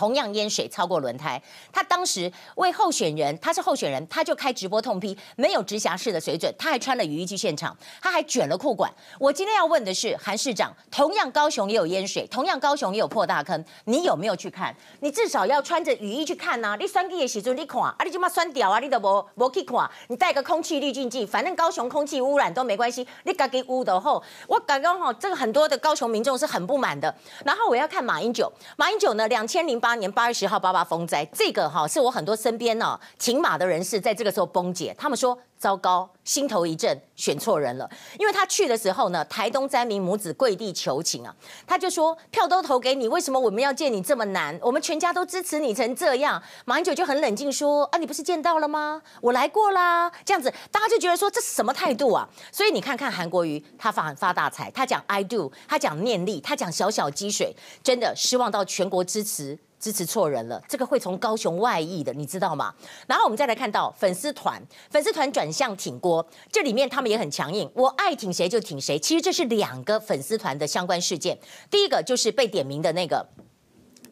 [0.00, 1.38] 同样淹水超过轮胎，
[1.70, 8.90] 他当时为候选人，他是候选人，他就开直播痛批没有直辖市的水准，他还穿了雨衣去现场，他还卷了裤管。
[9.18, 14.74] 我今天要问的是，韩市长，同样高雄也有淹水，同样高雄也有破大坑，你有没有去看？
[15.00, 16.76] 你至少要穿着雨衣去看呐、啊。
[16.80, 19.90] 你酸地也洗出你看，啊，你就嘛酸掉啊，你都无无去看。
[20.08, 27.14] 你带个空气滤净剂，反正高雄空气污染都没关系，你自己污的后，我刚刚哈，这个很多的高雄民众是很不满的。
[27.44, 35.36] 然后我要看马英九，马英九呢，两千零八八年八月十号八八风灾，这个哈是我很多身边呢骑马的人士在这个时候崩解，他们说。
[35.60, 37.88] 糟糕，心头一震，选错人了。
[38.18, 44.58] 因为他去的时候呢，台东灾民母子跪地求情啊，他就说票都投给你，为什么我们要见你这么难？
[44.62, 46.42] 我们全家都支持你成这样。
[46.64, 49.02] 马英九就很冷静说啊，你不是见到了吗？
[49.20, 52.26] 我来过啦，这样子大家就觉得说这是什么态度啊？
[52.50, 59.58] 所以你看看韩国瑜，他发发大财，他讲 I do，他讲念力，他讲小小积水，真的失望到全国支持。
[59.80, 62.74] 支持错人了，这个会从高雄外溢的，你知道吗？
[63.06, 68.98] 然后我们再来看到粉丝团，粉丝团转像挺锅，这里面他们也很强硬，我爱挺谁就挺谁。
[68.98, 71.38] 其实这是两个粉丝团的相关事件，
[71.70, 73.26] 第一个就是被点名的那个。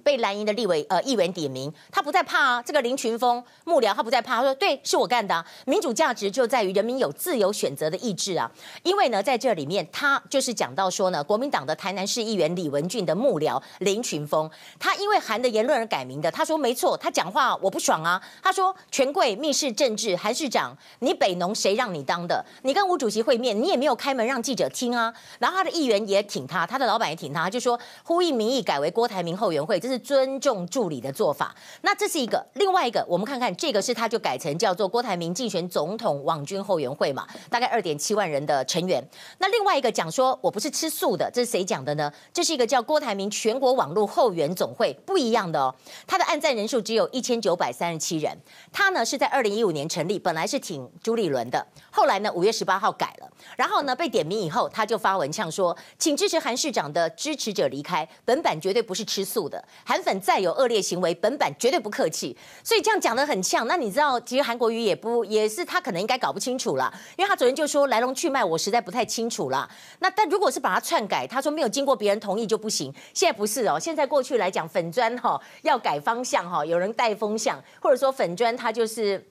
[0.09, 2.63] 被蓝营的立委呃议员点名，他不在怕啊。
[2.63, 5.45] 这个林群峰幕僚他不在怕，他说对，是我干的啊。
[5.67, 8.51] 民主价值就在于人民有自由选择的意志啊。
[8.85, 16.31] 因为呢，在这里面他就是讲到说呢，国民党的台南市议员李文俊的幕僚林群峰，他因为韩的言论而改名的。
[16.31, 18.19] 他说没错，他讲话我不爽啊。
[18.43, 22.43] 他说权贵密室政治，韩市长你北农谁让你当的？
[22.63, 25.13] 你跟吴主席会面，你也没有开门让记者听啊。
[25.39, 29.98] 然后他的议员也挺他，他的老板也挺他，就说呼吁民意改为郭台铭后援会，这是。
[29.99, 32.45] 尊重助理的做法，那这是一个。
[32.55, 39.03] 另外一个，我们看看这个是他就改成叫做郭台铭竞选总统网军后援会嘛，大概二点七万人的成员。
[39.39, 42.13] 那另外一个讲说我不是吃素的，这是谁讲的呢？
[42.33, 45.75] 这是一个叫郭台铭全国网络后援总会，不一样的哦。
[46.07, 48.37] 他的按赞人数只有一千九百三十七人。
[48.73, 59.63] 他呢是在二零一五年成立，本来是挺朱立伦的，后来呢五月十八号改了，然后呢被点名以后，他就发文呛说，请支持韩市长的支持者离开，本版绝对不是吃素的。
[59.89, 62.37] 韩粉再有恶劣行为，本版绝对不客气。
[62.63, 63.67] 所以这样讲得很呛。
[63.67, 69.67] 那你知道，其实韩国瑜也不也是他可能应该搞不清楚了，因为他昨天就说来龙去脉我实在不太清楚了。
[70.01, 72.93] 那但如果是把它篡改，他说没有经过别人同意就不行。
[73.15, 79.27] 现在不是哦，现在过去来讲粉专哈要改方向哈，有人带风向，或者说粉专它就是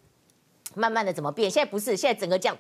[0.74, 1.52] 慢慢的怎么变？
[1.52, 2.58] 现在不是，现在整个这样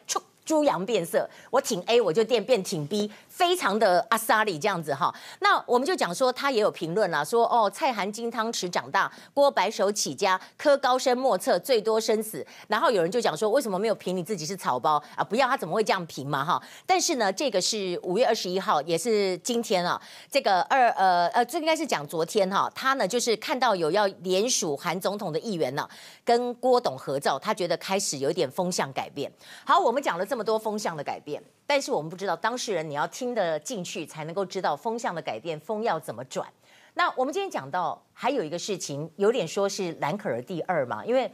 [0.47, 5.13] 猪羊变色，我挺 A 我就变变挺 B，非常的阿萨里这样子哈。
[5.41, 12.47] 那我们就讲说，他也有评论啦，说哦，蔡韩金汤匙长大，郭白手起家，柯高深莫测，最多生死。
[12.69, 15.21] 然后有人就讲说，为什么没有评你自己是草包啊？
[15.21, 16.63] 不要他怎么会这样评嘛哈？
[16.85, 25.85] 但是呢，这个是五月二十一号，也是今天啊，这个二呃呃，这应该是讲昨天哈，他呢就是看到有要联署韩总统的议员呢，
[26.23, 29.29] 跟郭董合照，他觉得开始有点风向改变。
[29.65, 30.36] 好，我们讲了这么。
[30.37, 36.47] 这么多风向的改变，但是我们不知道当事人你要听得进去，才能够知道风向的改变，风要怎么转。
[36.93, 41.31] 那我们今天讲到还有一个事情，有点说是蓝可儿第二嘛，因为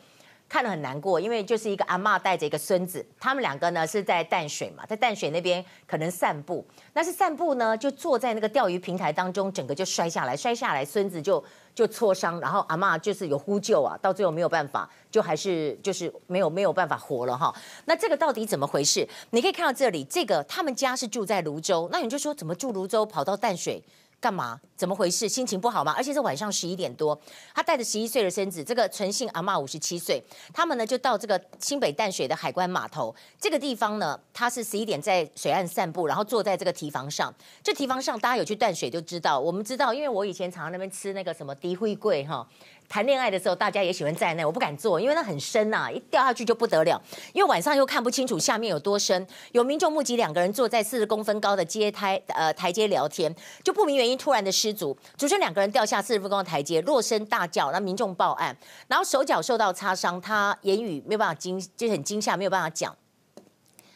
[0.53, 6.63] 看了很难过，因为就是一个阿嬷带着一个孙子，他们两个呢是在淡水嘛，在淡水那边可能散步，
[6.93, 11.43] 但是散步呢就坐在那个钓鱼平台当中，整个就摔下来，摔下来，孙子就。
[11.75, 17.51] 就挫伤，然后阿嬷就是有呼救啊，到最后没有办法，就还是就是没有没有办法活了哈。
[17.85, 19.09] 那这个到底怎么回事？
[19.31, 23.81] 你可以看到这里，这个他们家是住在泸州，那你就说怎么住泸州跑到淡水？
[24.23, 24.57] 干嘛？
[24.77, 25.27] 怎么回事？
[25.27, 25.93] 心情不好吗？
[25.97, 27.19] 而且是晚上十一点多，
[27.53, 37.33] 他带着十一岁的孙子，这个陈姓阿嬷五十七岁，他们呢就到这个新北淡水的海关码头这个地方呢，他是十一点在水岸散步，然后坐在这个提防上。
[37.61, 42.47] 这提防上大家有去淡水就知道，我们知道，因为我以前常常那边吃那个什么低灰柜哈。
[42.89, 47.01] 谈恋爱的时候，大家也喜欢在那，我不敢坐，因为那很深呐、啊，一掉下去就不得了。
[47.33, 49.25] 因为晚上又看不清楚下面有多深。
[49.51, 58.55] 有民众目击两个人坐在四十公分高的阶台呃台阶聊天，就不明原因突然的失足，只剩两个人掉下四十公分的台阶，落声大叫，那民众报案，
[58.87, 62.95] 然后手脚受到擦伤，他言语没有办法惊，就很惊吓，没有办法讲。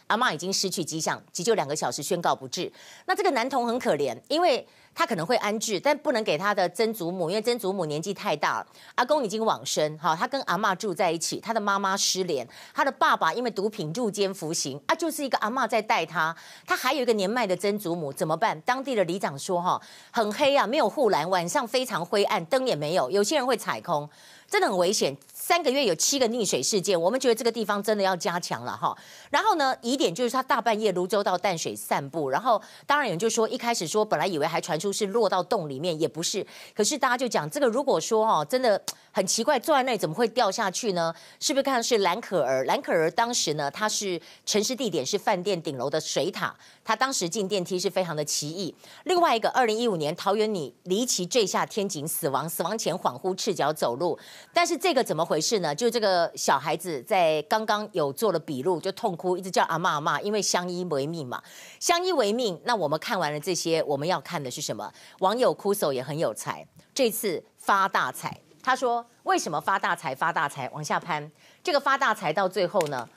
[0.07, 2.71] 阿妈已经失去迹象，急救两个小时宣告不治。
[3.05, 4.67] 那这个男童很可怜，因为。
[4.97, 9.95] 他可能会安置，但不能给他的曾祖母，因为曾祖母年纪太大了，阿公已经往生。
[9.99, 16.35] 好，他跟阿嬷住在一起，他的妈妈失联，他的爸爸因为毒品入监服刑，啊，就是一个阿嬷在带他。
[16.65, 18.59] 他还有一个年迈的曾祖母，怎么办？
[18.61, 19.79] 当地的里长说，哈，
[20.09, 24.09] 很黑啊，没有护栏，晚上非常灰暗，灯也没有，有些人会踩空，
[24.49, 25.15] 真的很危险。
[25.47, 28.93] 三个月有七个溺水事件，我们觉得这个地方真的要加强了哈。
[29.29, 36.45] 然后呢，疑点就是他大半夜泸州到淡水散步，然后当然也就说，一开始说本来以为还传出是落到洞里面，也不是。
[36.75, 38.83] 可是大家就讲这个，如果说哦，真的
[39.17, 41.11] 很奇怪，坐在那里怎么会掉下去呢？
[41.39, 42.63] 是不是看是蓝可儿？
[42.65, 48.75] 蓝可儿当时呢，他是陈尸地点是饭店顶楼的水塔，他当时进电梯是非常的奇异。
[49.05, 54.15] 另外一个，二零一五年桃园女离奇坠下天井死亡，死亡前恍惚赤脚走路，
[54.53, 55.57] 但是这个怎么回事？
[55.61, 55.73] 呢？
[55.73, 61.41] 就这个小孩子在刚刚有做了笔录，就痛哭，一直叫阿嬷阿嬷，因为相依为命嘛，
[61.79, 62.61] 相依为命。
[62.65, 64.93] 那我们看完了这些，我们要看的是什么？
[65.21, 68.39] 网友哭手也很有才，这次发大财。
[68.67, 70.13] 他说：“为什么发大财？
[70.13, 71.31] 发大财，往下攀，
[71.63, 73.07] 这个发大财到最后呢，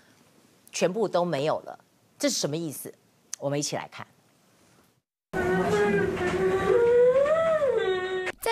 [0.71, 1.77] 全部都没有了，
[2.17, 2.95] 这是什么意思？
[3.37, 4.07] 我们一起来看。”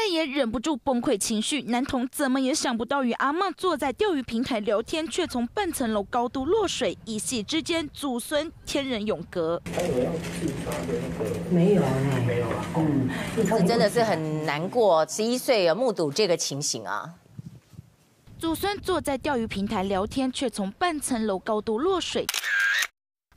[0.09, 9.61] 再也忍不住崩溃情绪，男童怎么也想不到，与阿妈坐在钓鱼平台聊天，却从半层楼高度落水，一夕之间祖孙天人永隔。
[11.51, 11.93] 没有啊，
[12.27, 15.07] 没有啊，嗯，这真的是很难过。
[15.07, 17.13] 十一岁啊，目睹这个情形啊，
[18.39, 22.25] 祖孙坐在钓鱼平台聊天，却从半层楼高度落水。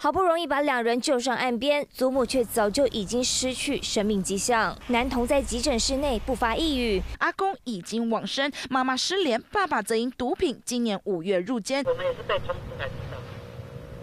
[0.03, 4.75] 好不容易把两人救上岸边，祖母却早就已经失去生命迹象。
[4.87, 11.83] 男童在急诊室内不发一语，阿公已经往生，妈妈失联，爸爸则因毒品今年五月入监。
[11.85, 13.17] 我们也是被通知才知道，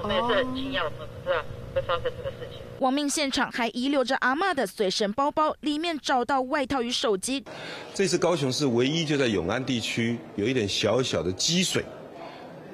[0.01, 1.43] 我们也是很惊讶，我们不知道
[1.75, 2.61] 会发生这个事情。
[2.79, 7.45] 亡命现场还遗留着阿嬷的随身包包，里面找到外套与手机。
[7.93, 11.85] 这次高雄市唯一就在永安地区有一点小小的积水。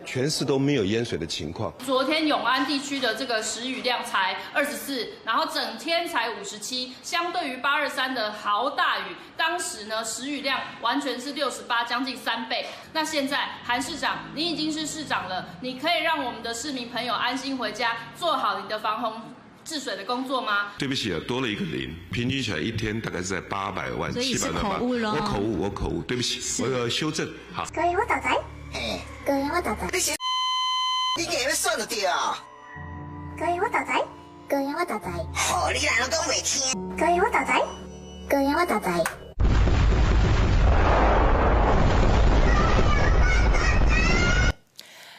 [0.04, 1.72] 全市都没有淹水的情况。
[1.84, 12.66] 昨天永安地区的这个时雨量才二十四，然后整天才五十七，相对于八二三的豪大雨，当时呢时雨量完全是六十八，将近三倍。
[12.92, 19.20] 那现在韩市长，你已经是市长了，你可以让我们的市民朋友安心回家，做好你的防洪
[19.64, 20.72] 治水的工作吗？
[20.78, 24.78] 对不起啊，多了一个零，平均起来一天大概是在八百万、七百万吧。
[24.80, 27.26] 我口误，我口误，对不起，我要修正。
[27.52, 27.64] 好。
[27.74, 28.20] 可以，我打
[28.74, 28.80] 仔。
[28.80, 29.86] 哎，哥，我大仔。
[29.92, 30.12] 你是，
[31.18, 32.36] 你给他算了掉。
[33.38, 33.92] 哥，我大仔。
[34.48, 35.08] 哥，我大仔。
[35.34, 36.72] 好，你两个都未听。
[36.96, 37.54] 哥，我大仔。
[38.28, 39.23] 哥，我大仔。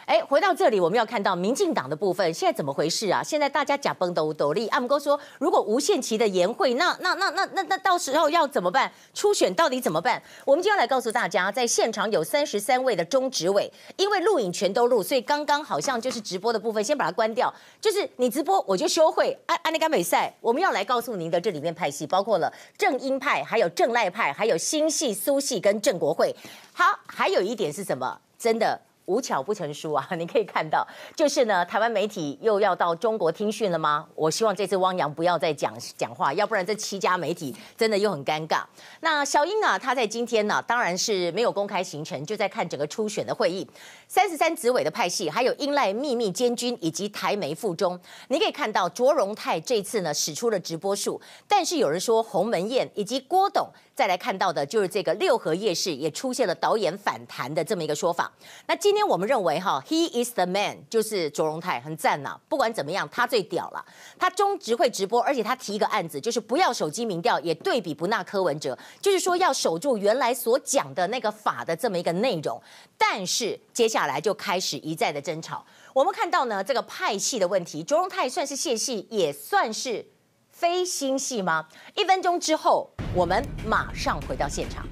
[0.05, 3.23] 哎，回到这里，我们要看到民进党的部分，现在怎么回事啊？
[3.23, 8.91] 现在大家假崩斗斗笠，阿姆哥说，如果无限期的延会，那那那那那那到时候要怎么办？
[9.15, 10.21] 初选到底怎么办？
[10.45, 17.51] 我们今天来告诉大家，在现场有三十三位的中执委，因为录影全都录，所以刚刚好像就是直播的部分，先把它关掉。
[17.81, 19.35] 就是你直播，我就休会。
[19.47, 26.35] 安安利甘美赛，我们要来告诉您的这里面派系，包括了正英派，还有正赖派，还有新系、苏系跟正国会。
[26.73, 28.19] 好，还有一点是什么？
[28.37, 28.79] 真的。
[29.05, 30.07] 无巧不成书啊！
[30.17, 30.85] 你可以看到，
[31.15, 34.07] 就是呢，台湾媒体又要到中国听训了吗？
[34.15, 38.63] 我希望这次汪洋不要再讲讲话，要不然这七家媒体真的又很尴尬。
[39.01, 43.67] 那小英啊，她在今天呢，当然是没有公开行程，就在看整个初选的会议。
[44.07, 47.99] 三十三执委的派系，还有英赖秘密监军以及台媒附中，
[48.29, 53.69] 你可以看到卓荣泰这次呢使出了直播术，但是有人说鸿门宴以及郭董。
[53.95, 58.29] 再来看到的就是这个六合夜市也出现了导演反弹的这么一个说法。
[58.67, 62.37] 那今天我们认为哈，He is the man，就是卓荣泰很赞呐。
[62.49, 63.85] 不管怎么样，他最屌了。
[64.19, 72.61] 他中执会直播，而且他提一个案子，就是不要手机民调，也对比不纳柯文哲，就是说要守住原来所讲的那个法的这么一个内容。
[72.97, 75.65] 但是接下来就开始一再的争吵。
[75.93, 80.05] 我们看到呢，这个派系的问题，卓荣泰算是谢系，也算是。
[80.57, 81.67] 非星系吗？
[81.95, 84.87] 一分钟之后，我们马上回到现场。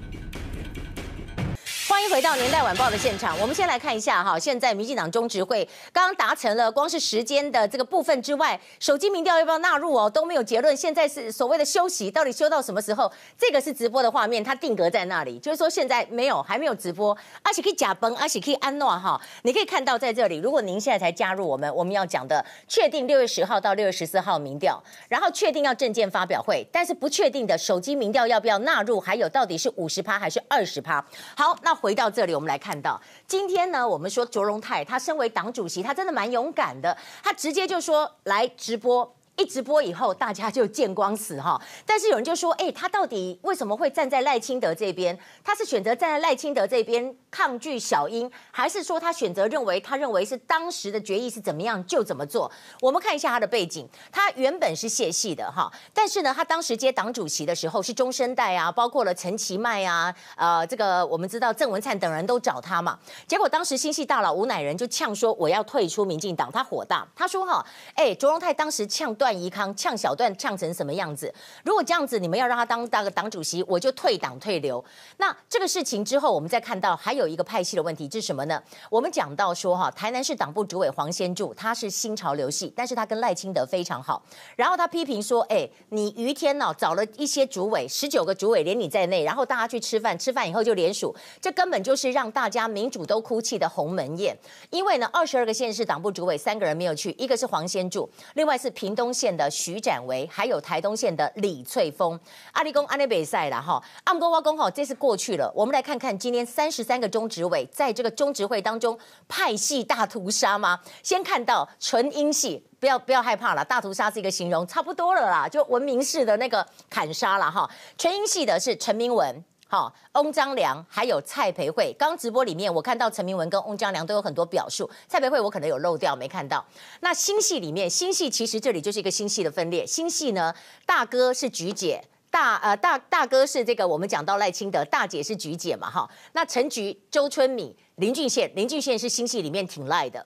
[1.94, 3.38] 欢迎回到年代晚报的现场。
[3.38, 10.76] 我们先来看一下哈，现在民进党中执会刚刚达成了光是时间的这个部分之外，手机民调要不要纳入哦，都没有结论。
[10.76, 13.10] 现在是所谓的休息，到底休到什么时候？
[13.38, 17.16] 这个是直播的画面，它定格在那里，就是说现在没有，还没有直播。
[17.44, 19.20] 而且可以假崩，而且可以安诺哈。
[19.42, 31.00] 你可以看到在这里，如果您现在才加入我们，我们要讲的确定六月十号到六月十四号民调，然后确定要政见发表会，但是不确定的手机民调要不要纳入，还有到底是五十趴还是二十趴？
[31.36, 31.72] 好，那。
[31.84, 39.14] 回到这里，我们来看到今天呢，我们说卓荣泰，他身为党主席，他真的蛮勇敢的，他直接就说来直播。
[39.36, 41.60] 一直播以后，大家就见光死哈。
[41.84, 45.18] 但是有人就说，哎，他到底为什么会站在赖清德这边？
[45.42, 52.50] 他是选择站在赖清德这边抗拒小英，还是说他选择认为他认为是当时的决议是怎么样就怎么做？
[52.80, 62.96] 我们看一下他的背景，他原本是谢系的哈，但是呢，他当时接党主席的时候是中生代啊，包括了陈其迈啊，呃，这个我们知道郑文灿等人都找他嘛。
[63.26, 67.66] 结果当时新系大佬吴乃仁就呛说我要退出民进党，他火大，他说哈，
[67.96, 69.12] 哎，卓荣泰当时呛。
[69.24, 71.32] 段宜康呛小段呛成什么样子？
[71.64, 74.84] 如果这样子，你们要让他当当个党主席，我就退党退流。
[75.16, 78.62] 那这个事情之后，我们再看到还有一个派系的问题，是什么呢？
[78.90, 84.22] 我们讲到说哈，台南市党部主委黄先柱，他是新潮流系，但是他跟赖清德非常好。
[84.56, 94.36] 然后他批评说，哎，你于天呢找了一些主委，十九个主委连你在内，然后大家去吃饭，吃饭以后就联署，这根本就是让大家民主都哭泣的鸿门宴。
[94.68, 99.13] 因为呢，二十二个县市党部主委三个人没有去，一个是黄先柱，另外是屏东。
[99.14, 102.18] 县的徐展维，还有台东县的李翠峰，
[102.50, 105.50] 阿里公阿内北赛了哈，阿姆公挖公哈，这次过去了。
[105.54, 108.98] 我们来看看今天三十三个中执委在这个中执会当中
[109.28, 110.80] 派系大屠杀吗？
[111.04, 117.70] 先看到纯英系，不要不要害怕了，大屠杀是一个形容，差不多了啦，就文明式的那个砍杀了哈。
[117.96, 119.44] 纯英系的是陈明文。
[119.74, 126.64] 好，翁章梁还有蔡培慧，刚直播里面我看到陈明文跟翁章梁都有很多表述，蔡培慧我可能有漏掉没看到。
[127.00, 129.84] 那新系里面，新系其实这里就是一个新系的分裂。
[129.84, 130.54] 新系呢，
[130.86, 132.00] 大哥是菊姐，
[132.30, 136.08] 大呃大大哥是这个我们讲到赖清德，大姐是菊姐嘛哈。
[136.34, 140.24] 那陈菊、周春米、林俊宪，林俊宪是新系里面挺赖的。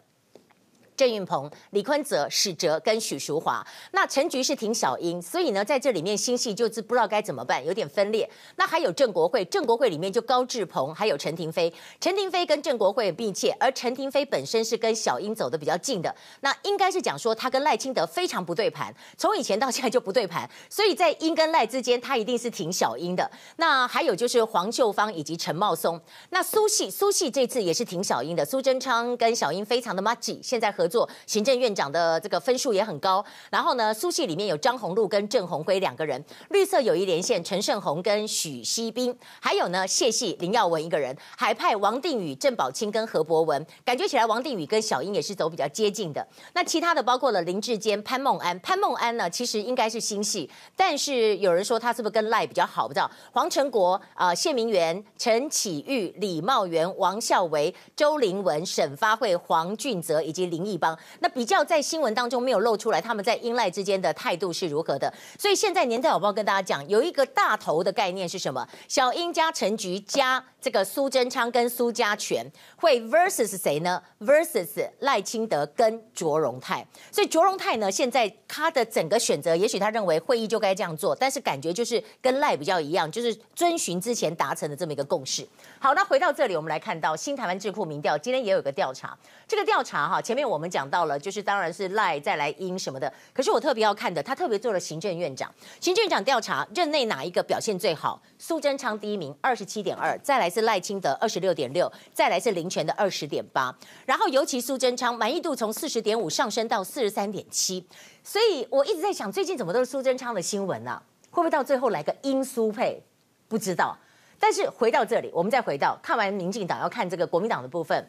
[0.98, 8.28] 郑运鹏、李坤泽、史哲跟许淑华，那陈菊是挺小英，所以呢，在这里面新系就是不知道该怎么办，有点分裂。
[8.56, 23.30] 那还有郑国会，郑国会里面就高志鹏，还有陈亭妃，陈亭妃跟郑国会密切，而陈亭妃本身是跟小英走得比较近的，那应该是讲说他跟赖清德非常不对盘，从以前到现在就不对盘，所以在英跟赖之间，他一定是挺小英的。
[23.58, 30.87] 那还有就是黄秀芳以及陈茂松，那苏系苏系这次也是挺小英的，苏贞昌跟小英非常的麻吉，现在和。
[30.88, 46.26] 做行政院长的这个分数也很高，然后呢，苏系里面有张宏陆跟郑鸿辉两个人，绿色友谊连线陈胜鸿跟许熙彬，还有呢谢系林耀文一个人，海派王定宇、郑宝清跟何博文，感觉起来王定宇跟小英也是走比较接近的。
[46.54, 52.88] 那其他的包括了林志坚、潘孟安，潘孟安呢其实应该是新系，但是有人说他是不是跟赖比较好？
[52.88, 53.10] 不知道。
[53.32, 60.77] 黄成国啊、呃、谢明元、陈启玉、李茂源、王孝维、周凌文、沈发慧、黄俊泽以及林义。
[60.78, 60.98] 方。
[61.20, 65.12] 那比较在新闻当中没有露出来，他们在英赖之间的态度是如何的？
[65.38, 68.66] 所以现在年代晚报跟大家讲，有一个大头的概念是什么？
[68.86, 72.44] 小英加陈菊加这个苏贞昌跟苏家全
[72.76, 76.86] 会 versus 谁呢？versus 赖清德跟卓荣泰。
[77.10, 85.46] 所以卓荣泰呢，现在他的整个选择，也许他认为会议就该这样做，但是感觉就是跟赖比较一样，就是遵循之前达成的这么一个共识。
[85.78, 89.16] 好，那回到这里，我们来看到新台湾智库民调，今天也有个调查。
[89.46, 93.12] 这个调查哈，前面我们讲到了，就是当然是赖再来英什么的。
[93.32, 98.20] 可是我特别要看的，他特别做了行政院长，行政院长调查任内哪一个表现最好？
[98.38, 103.74] 苏贞昌第一名，二十七点二，再来是赖清德二十六点六，再来是林全的二十点八。
[104.06, 107.86] 然后尤其苏贞昌满意度从四十点五上升到四十三点七。
[108.22, 111.02] 所以我一直在想，最近怎么都是苏贞昌的新闻呢、啊？
[111.30, 113.02] 会不会到最后来个英苏配？
[113.48, 113.96] 不知道。
[114.40, 118.08] 但是回到这里，我们再回到看完民进党，要看这个国民党的部分。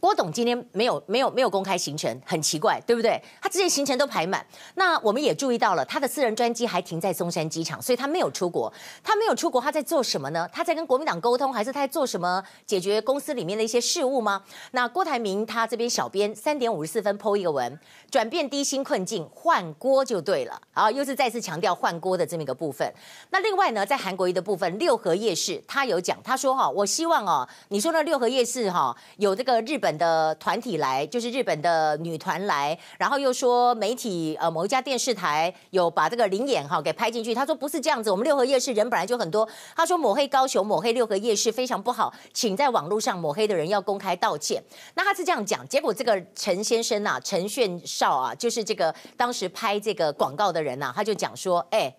[0.00, 3.20] 郭董今天没有没有没有公开行程，很奇怪，对不对？
[3.42, 4.44] 他之前行程都排满。
[4.76, 8.72] 那我们也注意到了，他的私人专机还停在松山机场，所以他没有出国。
[9.02, 10.48] 他没有出国，他在做什么呢？
[10.52, 14.42] 他在跟国民党沟通，还是他在做什么解决公司里面的一些事务吗？
[14.70, 17.76] 那郭台铭他这边小编三点五十四分 po 一个文，
[18.08, 20.60] 转变低薪困境，换锅就对了。
[20.72, 22.88] 啊，又是再次强调换锅的这么一个部分。
[23.30, 29.87] 那另外呢，在韩国瑜的部分，六合夜市他有讲，他说哈，我希望哦，你说的六合夜市哈，有这个日本。
[29.88, 37.34] 本的团体来，就是日本的女团来，然后又说媒体呃某一家电视台有把这个灵演哈给拍进去。
[37.34, 39.48] 他说不是这样子，我们六合夜市人本来就很多。
[39.74, 44.62] 他说抹黑高雄，抹黑六合夜市非常不好，请在网络上抹黑的人要公开道歉。
[44.94, 51.94] 那他是这样讲，结果这个陈先生啊，陈炫少啊，就是这个当时拍这个广告的人呐、啊，他就讲说，哎。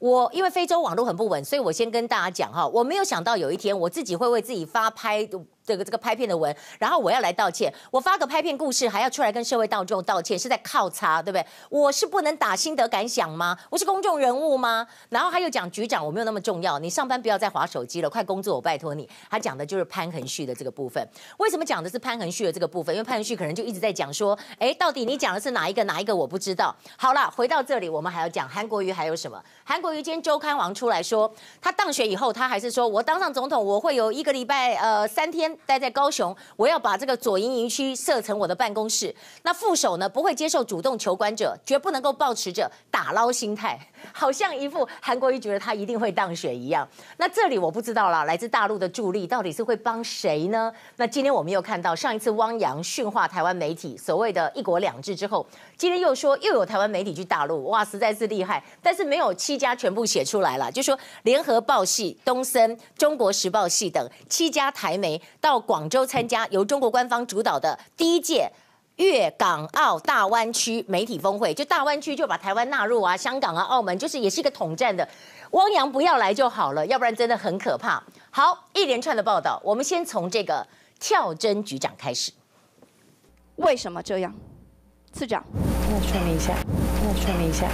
[0.00, 5.26] 我因为非洲网络很不稳，所以我先跟大家讲哈，我没有想到有一天我自己会为自己发拍
[5.64, 7.72] 这个这个拍片的文，然后我要来道歉。
[7.90, 11.46] 我发个拍片故事还要出来跟社会大众道歉，是在靠擦，对不对？
[11.70, 13.56] 我是不能打心得感想吗？
[13.70, 14.86] 我是公众人物吗？
[15.08, 19.08] 然后他又讲局长我没有那么重要，你上班不要再划手机了，快工作，我拜托你。
[19.30, 21.06] 他讲的就是潘恒旭的这个部分。
[21.38, 22.94] 为什么讲的是潘恒旭的这个部分？
[22.94, 26.74] 因为潘恒旭可能就一直在讲说，哎，到底你讲的是哪一个哪一个我不知道。
[26.96, 29.42] 好了，回到这里，我们还要讲韩国瑜还有什么？
[29.64, 39.14] 韩国瑜今天周刊王出来说，他当选以后，他还是说我当上总统，我会有一个礼拜呃三天待在高雄，我要把这个左营营区设成我的办公室。
[39.42, 43.78] 那副手呢，不会接受主动求管者，绝不能够抱持着打捞心态，
[44.12, 46.88] 好像一副韩国瑜觉得他一定会当选一样。
[47.16, 50.72] 那这里我不知道啦，来自大陆的助力到底是会帮谁呢？
[50.96, 55.46] 那今天我们又看到上一次汪洋训话台湾媒体所谓的一国两制之后，
[55.76, 68.50] 今天又说又有台湾媒体去大陆，哇，实在是厉害，但是没有七家全部写出来了，就说联合报系、东森、中国时报系等七家台媒到广州参加由中国官方主导的第一届
[68.96, 75.08] 粤港澳大湾区媒体峰会，就大湾区就把台湾纳入啊，香港啊、澳门，就是也是一个统战的。
[75.50, 78.02] 汪洋不要来就好了，要不然真的很可怕。
[78.30, 80.66] 好，一连串的报道，我们先从这个
[81.00, 82.32] 跳针局长开始。
[83.56, 84.34] 为什么这样？
[85.12, 86.54] 次长，那说明一下，
[87.02, 87.68] 那说明一下。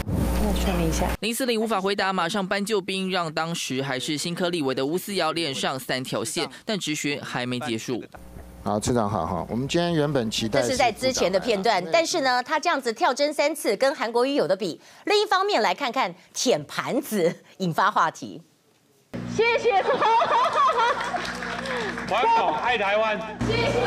[0.60, 8.04] 说明一下，林司令无法回答，马上搬救兵，让当时还是新科立委的吴思瑶连上三条线，但质询还没结束。
[8.62, 14.78] 好，次长好哈，我们今天原本期待这是在之前的片段，但是呢，他这样子跳针三次，跟韩国瑜有的比。
[15.04, 18.42] 另一方面来看看舔盘子引发话题。
[19.34, 19.82] 谢谢，
[22.06, 23.80] 环保爱台湾，谢谢。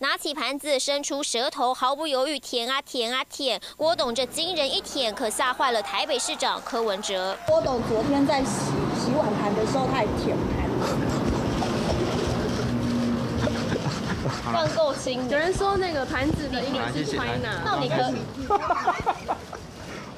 [0.00, 3.58] 拿起盘子，伸出舌头，毫不犹豫舔啊舔啊舔。
[3.76, 7.34] 郭董这惊人一舔，可吓坏了台北市长柯文哲。
[7.46, 8.66] 郭董昨天在洗
[9.02, 11.29] 洗碗盘的时候，他也舔盘。
[14.30, 15.28] 饭够轻。
[15.28, 18.12] 有人说那个盘子的应该是 China，那你可？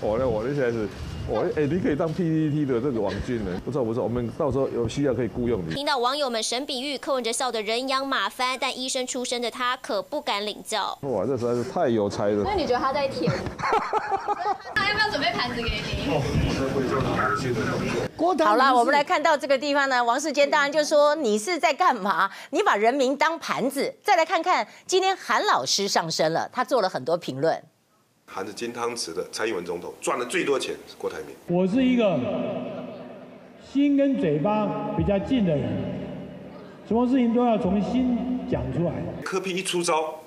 [0.00, 0.88] 我呢，我呢现在是。
[1.28, 3.50] 我哎，你可以当 PPT 的这个网军呢？
[3.64, 5.74] 不错不错，我们到时候有需要可以雇佣你。
[5.74, 10.98] 听到网友们神比喻，柯文哲笑得人仰马翻，但医生出身的他可不敢领教。
[11.02, 12.42] 哇，这实在是太有才了。
[12.44, 13.32] 那你觉得他在舔？
[14.74, 16.10] 他 要不要准备盘子给你？
[18.44, 22.30] 好了，我们来看到这个地方呢，王世坚当然就说你是在干嘛？
[22.50, 23.94] 你把人民当盘子。
[24.02, 27.62] 再来看看今天韩老师上身了，他做了很多评论。
[28.35, 31.37] 含着金汤匙的蔡英文总统赚了最多钱是郭台铭。
[31.55, 32.18] 我是一个
[33.70, 35.68] 心跟嘴巴比较近的人，
[36.89, 38.16] 什么事情都要从心
[38.51, 38.93] 讲出来。
[39.22, 40.21] 柯 P 一出招，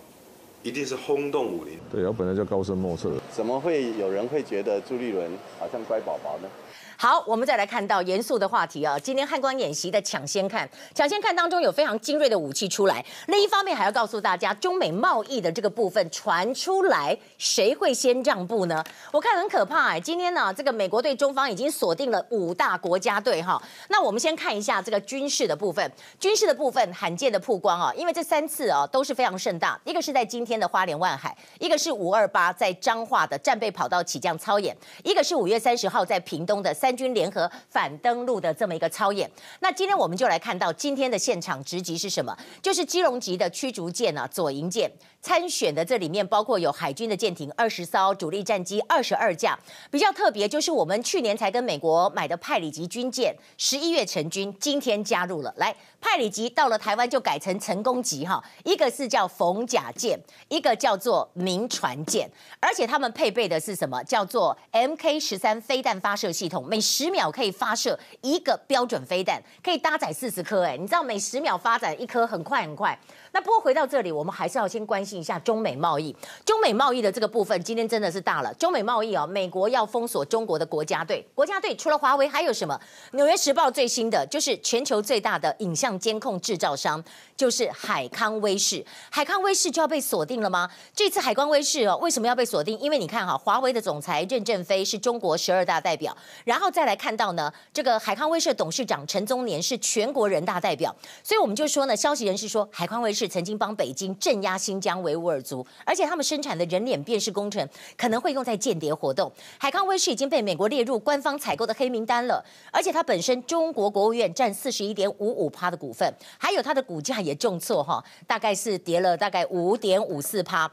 [0.66, 1.78] 一定是轰动武林。
[1.92, 3.12] 对，我本来就高深莫测。
[3.32, 6.50] 怎么会有人会觉得朱立伦好像乖宝宝呢？
[6.98, 8.98] 好，我们再来看到严肃的话题啊。
[8.98, 13.06] 今天汉光演习的抢先看，抢先看当中有非常精锐的武器出来。
[13.28, 18.82] 另一方面还要告诉大家，中美贸易的这个部分传出来，谁会先让步呢？
[19.12, 20.00] 我看很可怕哎。
[20.00, 23.62] 今天呢，这个美国对中方已经锁定了五大国家队哈。
[23.90, 29.80] 那我们先看一下这个军事的部分，军事的部分罕见的曝光啊，因为这三次啊都是非常盛大。
[29.84, 36.74] 一个是在今天的花莲万海，一个是五二八在彰化的战备跑道起降操演，一个是五月三十号在屏东的。
[36.76, 39.28] 三军联合反登陆的这么一个操演，
[39.62, 42.38] 那今天我们就来看到今天的现场直击是什么？
[42.62, 44.92] 就是基隆级的驱逐舰啊，左营舰
[45.26, 49.58] 参选的这里面包括有海军的舰艇二十艘，主力战机二十二架。
[49.90, 55.52] 比较特别就是我们去年才跟美国买的派里级军舰，十一月成军，今天加入了。
[55.58, 64.04] 来，派里级到了台湾就改成成功级哈，一个是叫逢甲舰，一个叫做铭传舰，而且他们配备的是什么？
[64.04, 66.64] 叫做 MK 十三飞弹发射系统。
[66.68, 70.64] 每十秒可以发射一个标准飞弹，可以搭载四十颗。
[70.66, 72.96] 哎，你知道每十秒发展一颗很快很快。
[73.36, 76.16] 那不过回到这里，我们还是要先关心一下中美贸易。
[76.46, 78.54] 中美贸易的这个部分，今天真的是大了。
[78.54, 81.22] 中美贸易啊，美国要封锁中国的国家队。
[81.36, 82.80] 国家队除了华为还有什么？
[83.18, 87.04] 《纽约时报》最新的就是全球最大的影像监控制造商，
[87.36, 88.82] 就是海康威视。
[89.10, 90.72] 海康威视就要被锁定了吗？
[90.96, 92.80] 这次海康威视哦，为什么要被锁定？
[92.80, 96.16] 因为你看哈，华为的总裁任正非是中国十二大代表，
[96.46, 96.72] 然后。
[96.76, 107.68] 再来看到呢，这个海康威视董事长陈宗年是全国人大代表，所以我们就说呢，消息人士说，海康威视曾经帮北京镇压新疆维吾尔族，而且他们生产的人脸辨识工程
[107.98, 109.32] 可能会用在间谍活动。
[109.58, 120.72] 海康威视已经被美国列入官方采购的黑名单了，而且它本身中国国务院占四十一点五五趴的股份，还有它的股价也重挫哈，大概是跌了大概五点五四趴。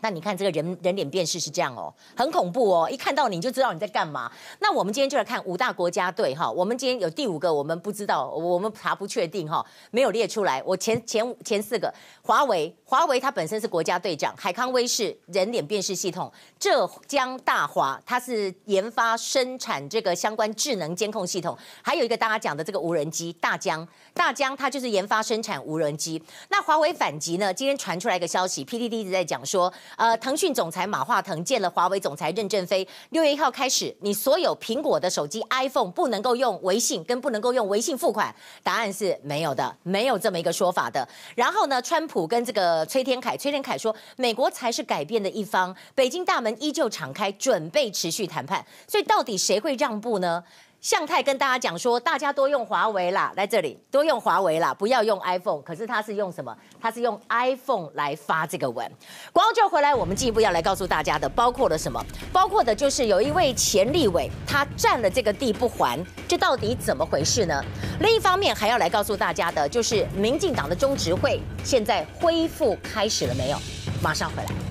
[0.00, 4.30] 那你看这个人人脸辨识是这样哦，很恐怖哦，一看到你就知道你在干嘛。
[4.60, 10.62] 那我们今天就来看五大国家队哈，我们今天有第五个我们不知道，我们查不确定哈，没有列出来。
[10.64, 11.92] 我前前前四个，
[12.22, 26.22] 华为，华为它本身是国家队长，海康威视人脸辨识系统，浙江大华它是研发生产这个相关智能监控系统，还有一个大家讲的这个无人机，大疆，大疆它就是研发生产无人机。
[26.48, 27.52] 那华为反击呢？
[27.52, 29.70] 今天传出来一个消息，PTT 一直在讲说。
[29.96, 32.88] 呃，腾讯总裁马化腾见了华为总裁任正非。
[33.10, 38.34] 六月一号开始，你所有苹果的手机 iPhone 不能够用微信，跟不能够用微信付款。
[38.62, 41.06] 答案是没有的，没有这么一个说法的。
[41.34, 48.64] 然后呢，川普跟这个崔天凯，崔天凯说，美国才是改变的一方，北京大门依旧敞开，准备持续谈判。
[48.86, 50.42] 所以到底谁会让步呢？
[50.80, 55.60] 向太跟大家讲说，大家多用华为啦，在这里多用华为啦，不要用 iPhone。
[55.62, 56.56] 可是他是用什么？
[56.80, 58.88] 他是用 iPhone 来发这个文。
[59.32, 62.00] 光就回来，我们进一步要来告诉大家的，包括了什么？
[62.32, 65.98] 包括的就是有一位前立委，他占了这个地不还，
[66.28, 67.60] 这到底怎么回事呢？
[68.00, 73.58] 另一方面还要来告诉大家的，就是民进党的中执会现在恢复开始了没有？
[74.00, 74.67] 马上回来。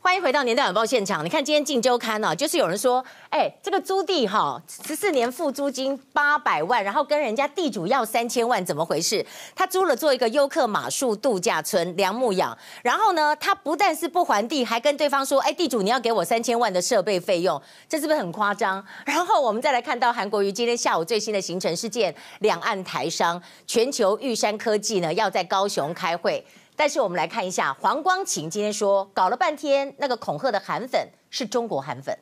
[0.00, 1.24] 欢迎回到年代晚报现场。
[1.24, 9.26] 你看今天《镜周刊》呢，就是有人说，哎，这个租地哈，十四年付租金八百万，然后跟人家地主要三千万，怎么回事？
[9.56, 12.56] 他租了做一个优客马术度假村，梁牧养。
[12.82, 18.82] 然后呢，他不但是不还地，还跟对方说，哎，地主你要给我三千万的设备费用，这是不是很夸张？
[19.04, 26.42] 然后我们再来看到韩国瑜今天下午最新的行程是见两岸台商，全球玉山科技呢要在高雄开会。
[26.78, 32.16] 但是我们来看一下，黄光芹今天说搞了半天，那个恐吓的韩粉是中国韩粉。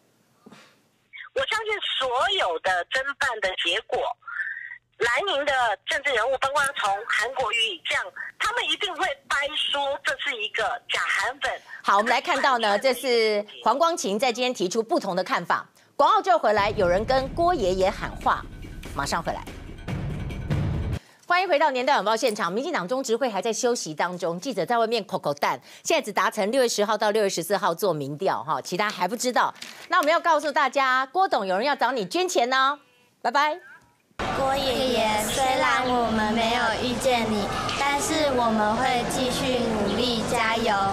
[1.35, 4.01] 我相信所有的侦办的结果，
[4.97, 5.53] 蓝营的
[5.85, 8.03] 政治人物，包括从韩国瑜以降，
[8.39, 11.53] 他们一定会掰说这是一个假韩粉。
[11.83, 15.69] 好，我们来看到呢，这是黄光芹在今天提出不同的看法。
[15.97, 18.43] 广告就回来，有人跟郭爷爷喊话，
[18.95, 19.45] 马上回来。
[21.29, 22.53] 欢迎回到年代晚报现场。
[22.53, 25.61] 民进党中执会还在休息当中，记者在外面口口蛋。
[25.83, 29.53] 现在只达成六月十号到六月十四号做民调，哈，其他还不知道。
[29.89, 32.79] 那我们要告诉大家，郭董有人要找你捐钱呢，
[33.21, 33.59] 拜拜。
[34.39, 37.45] 郭爷爷，虽然我们没有遇见你，
[37.77, 40.77] 但是我们会继续努力加油。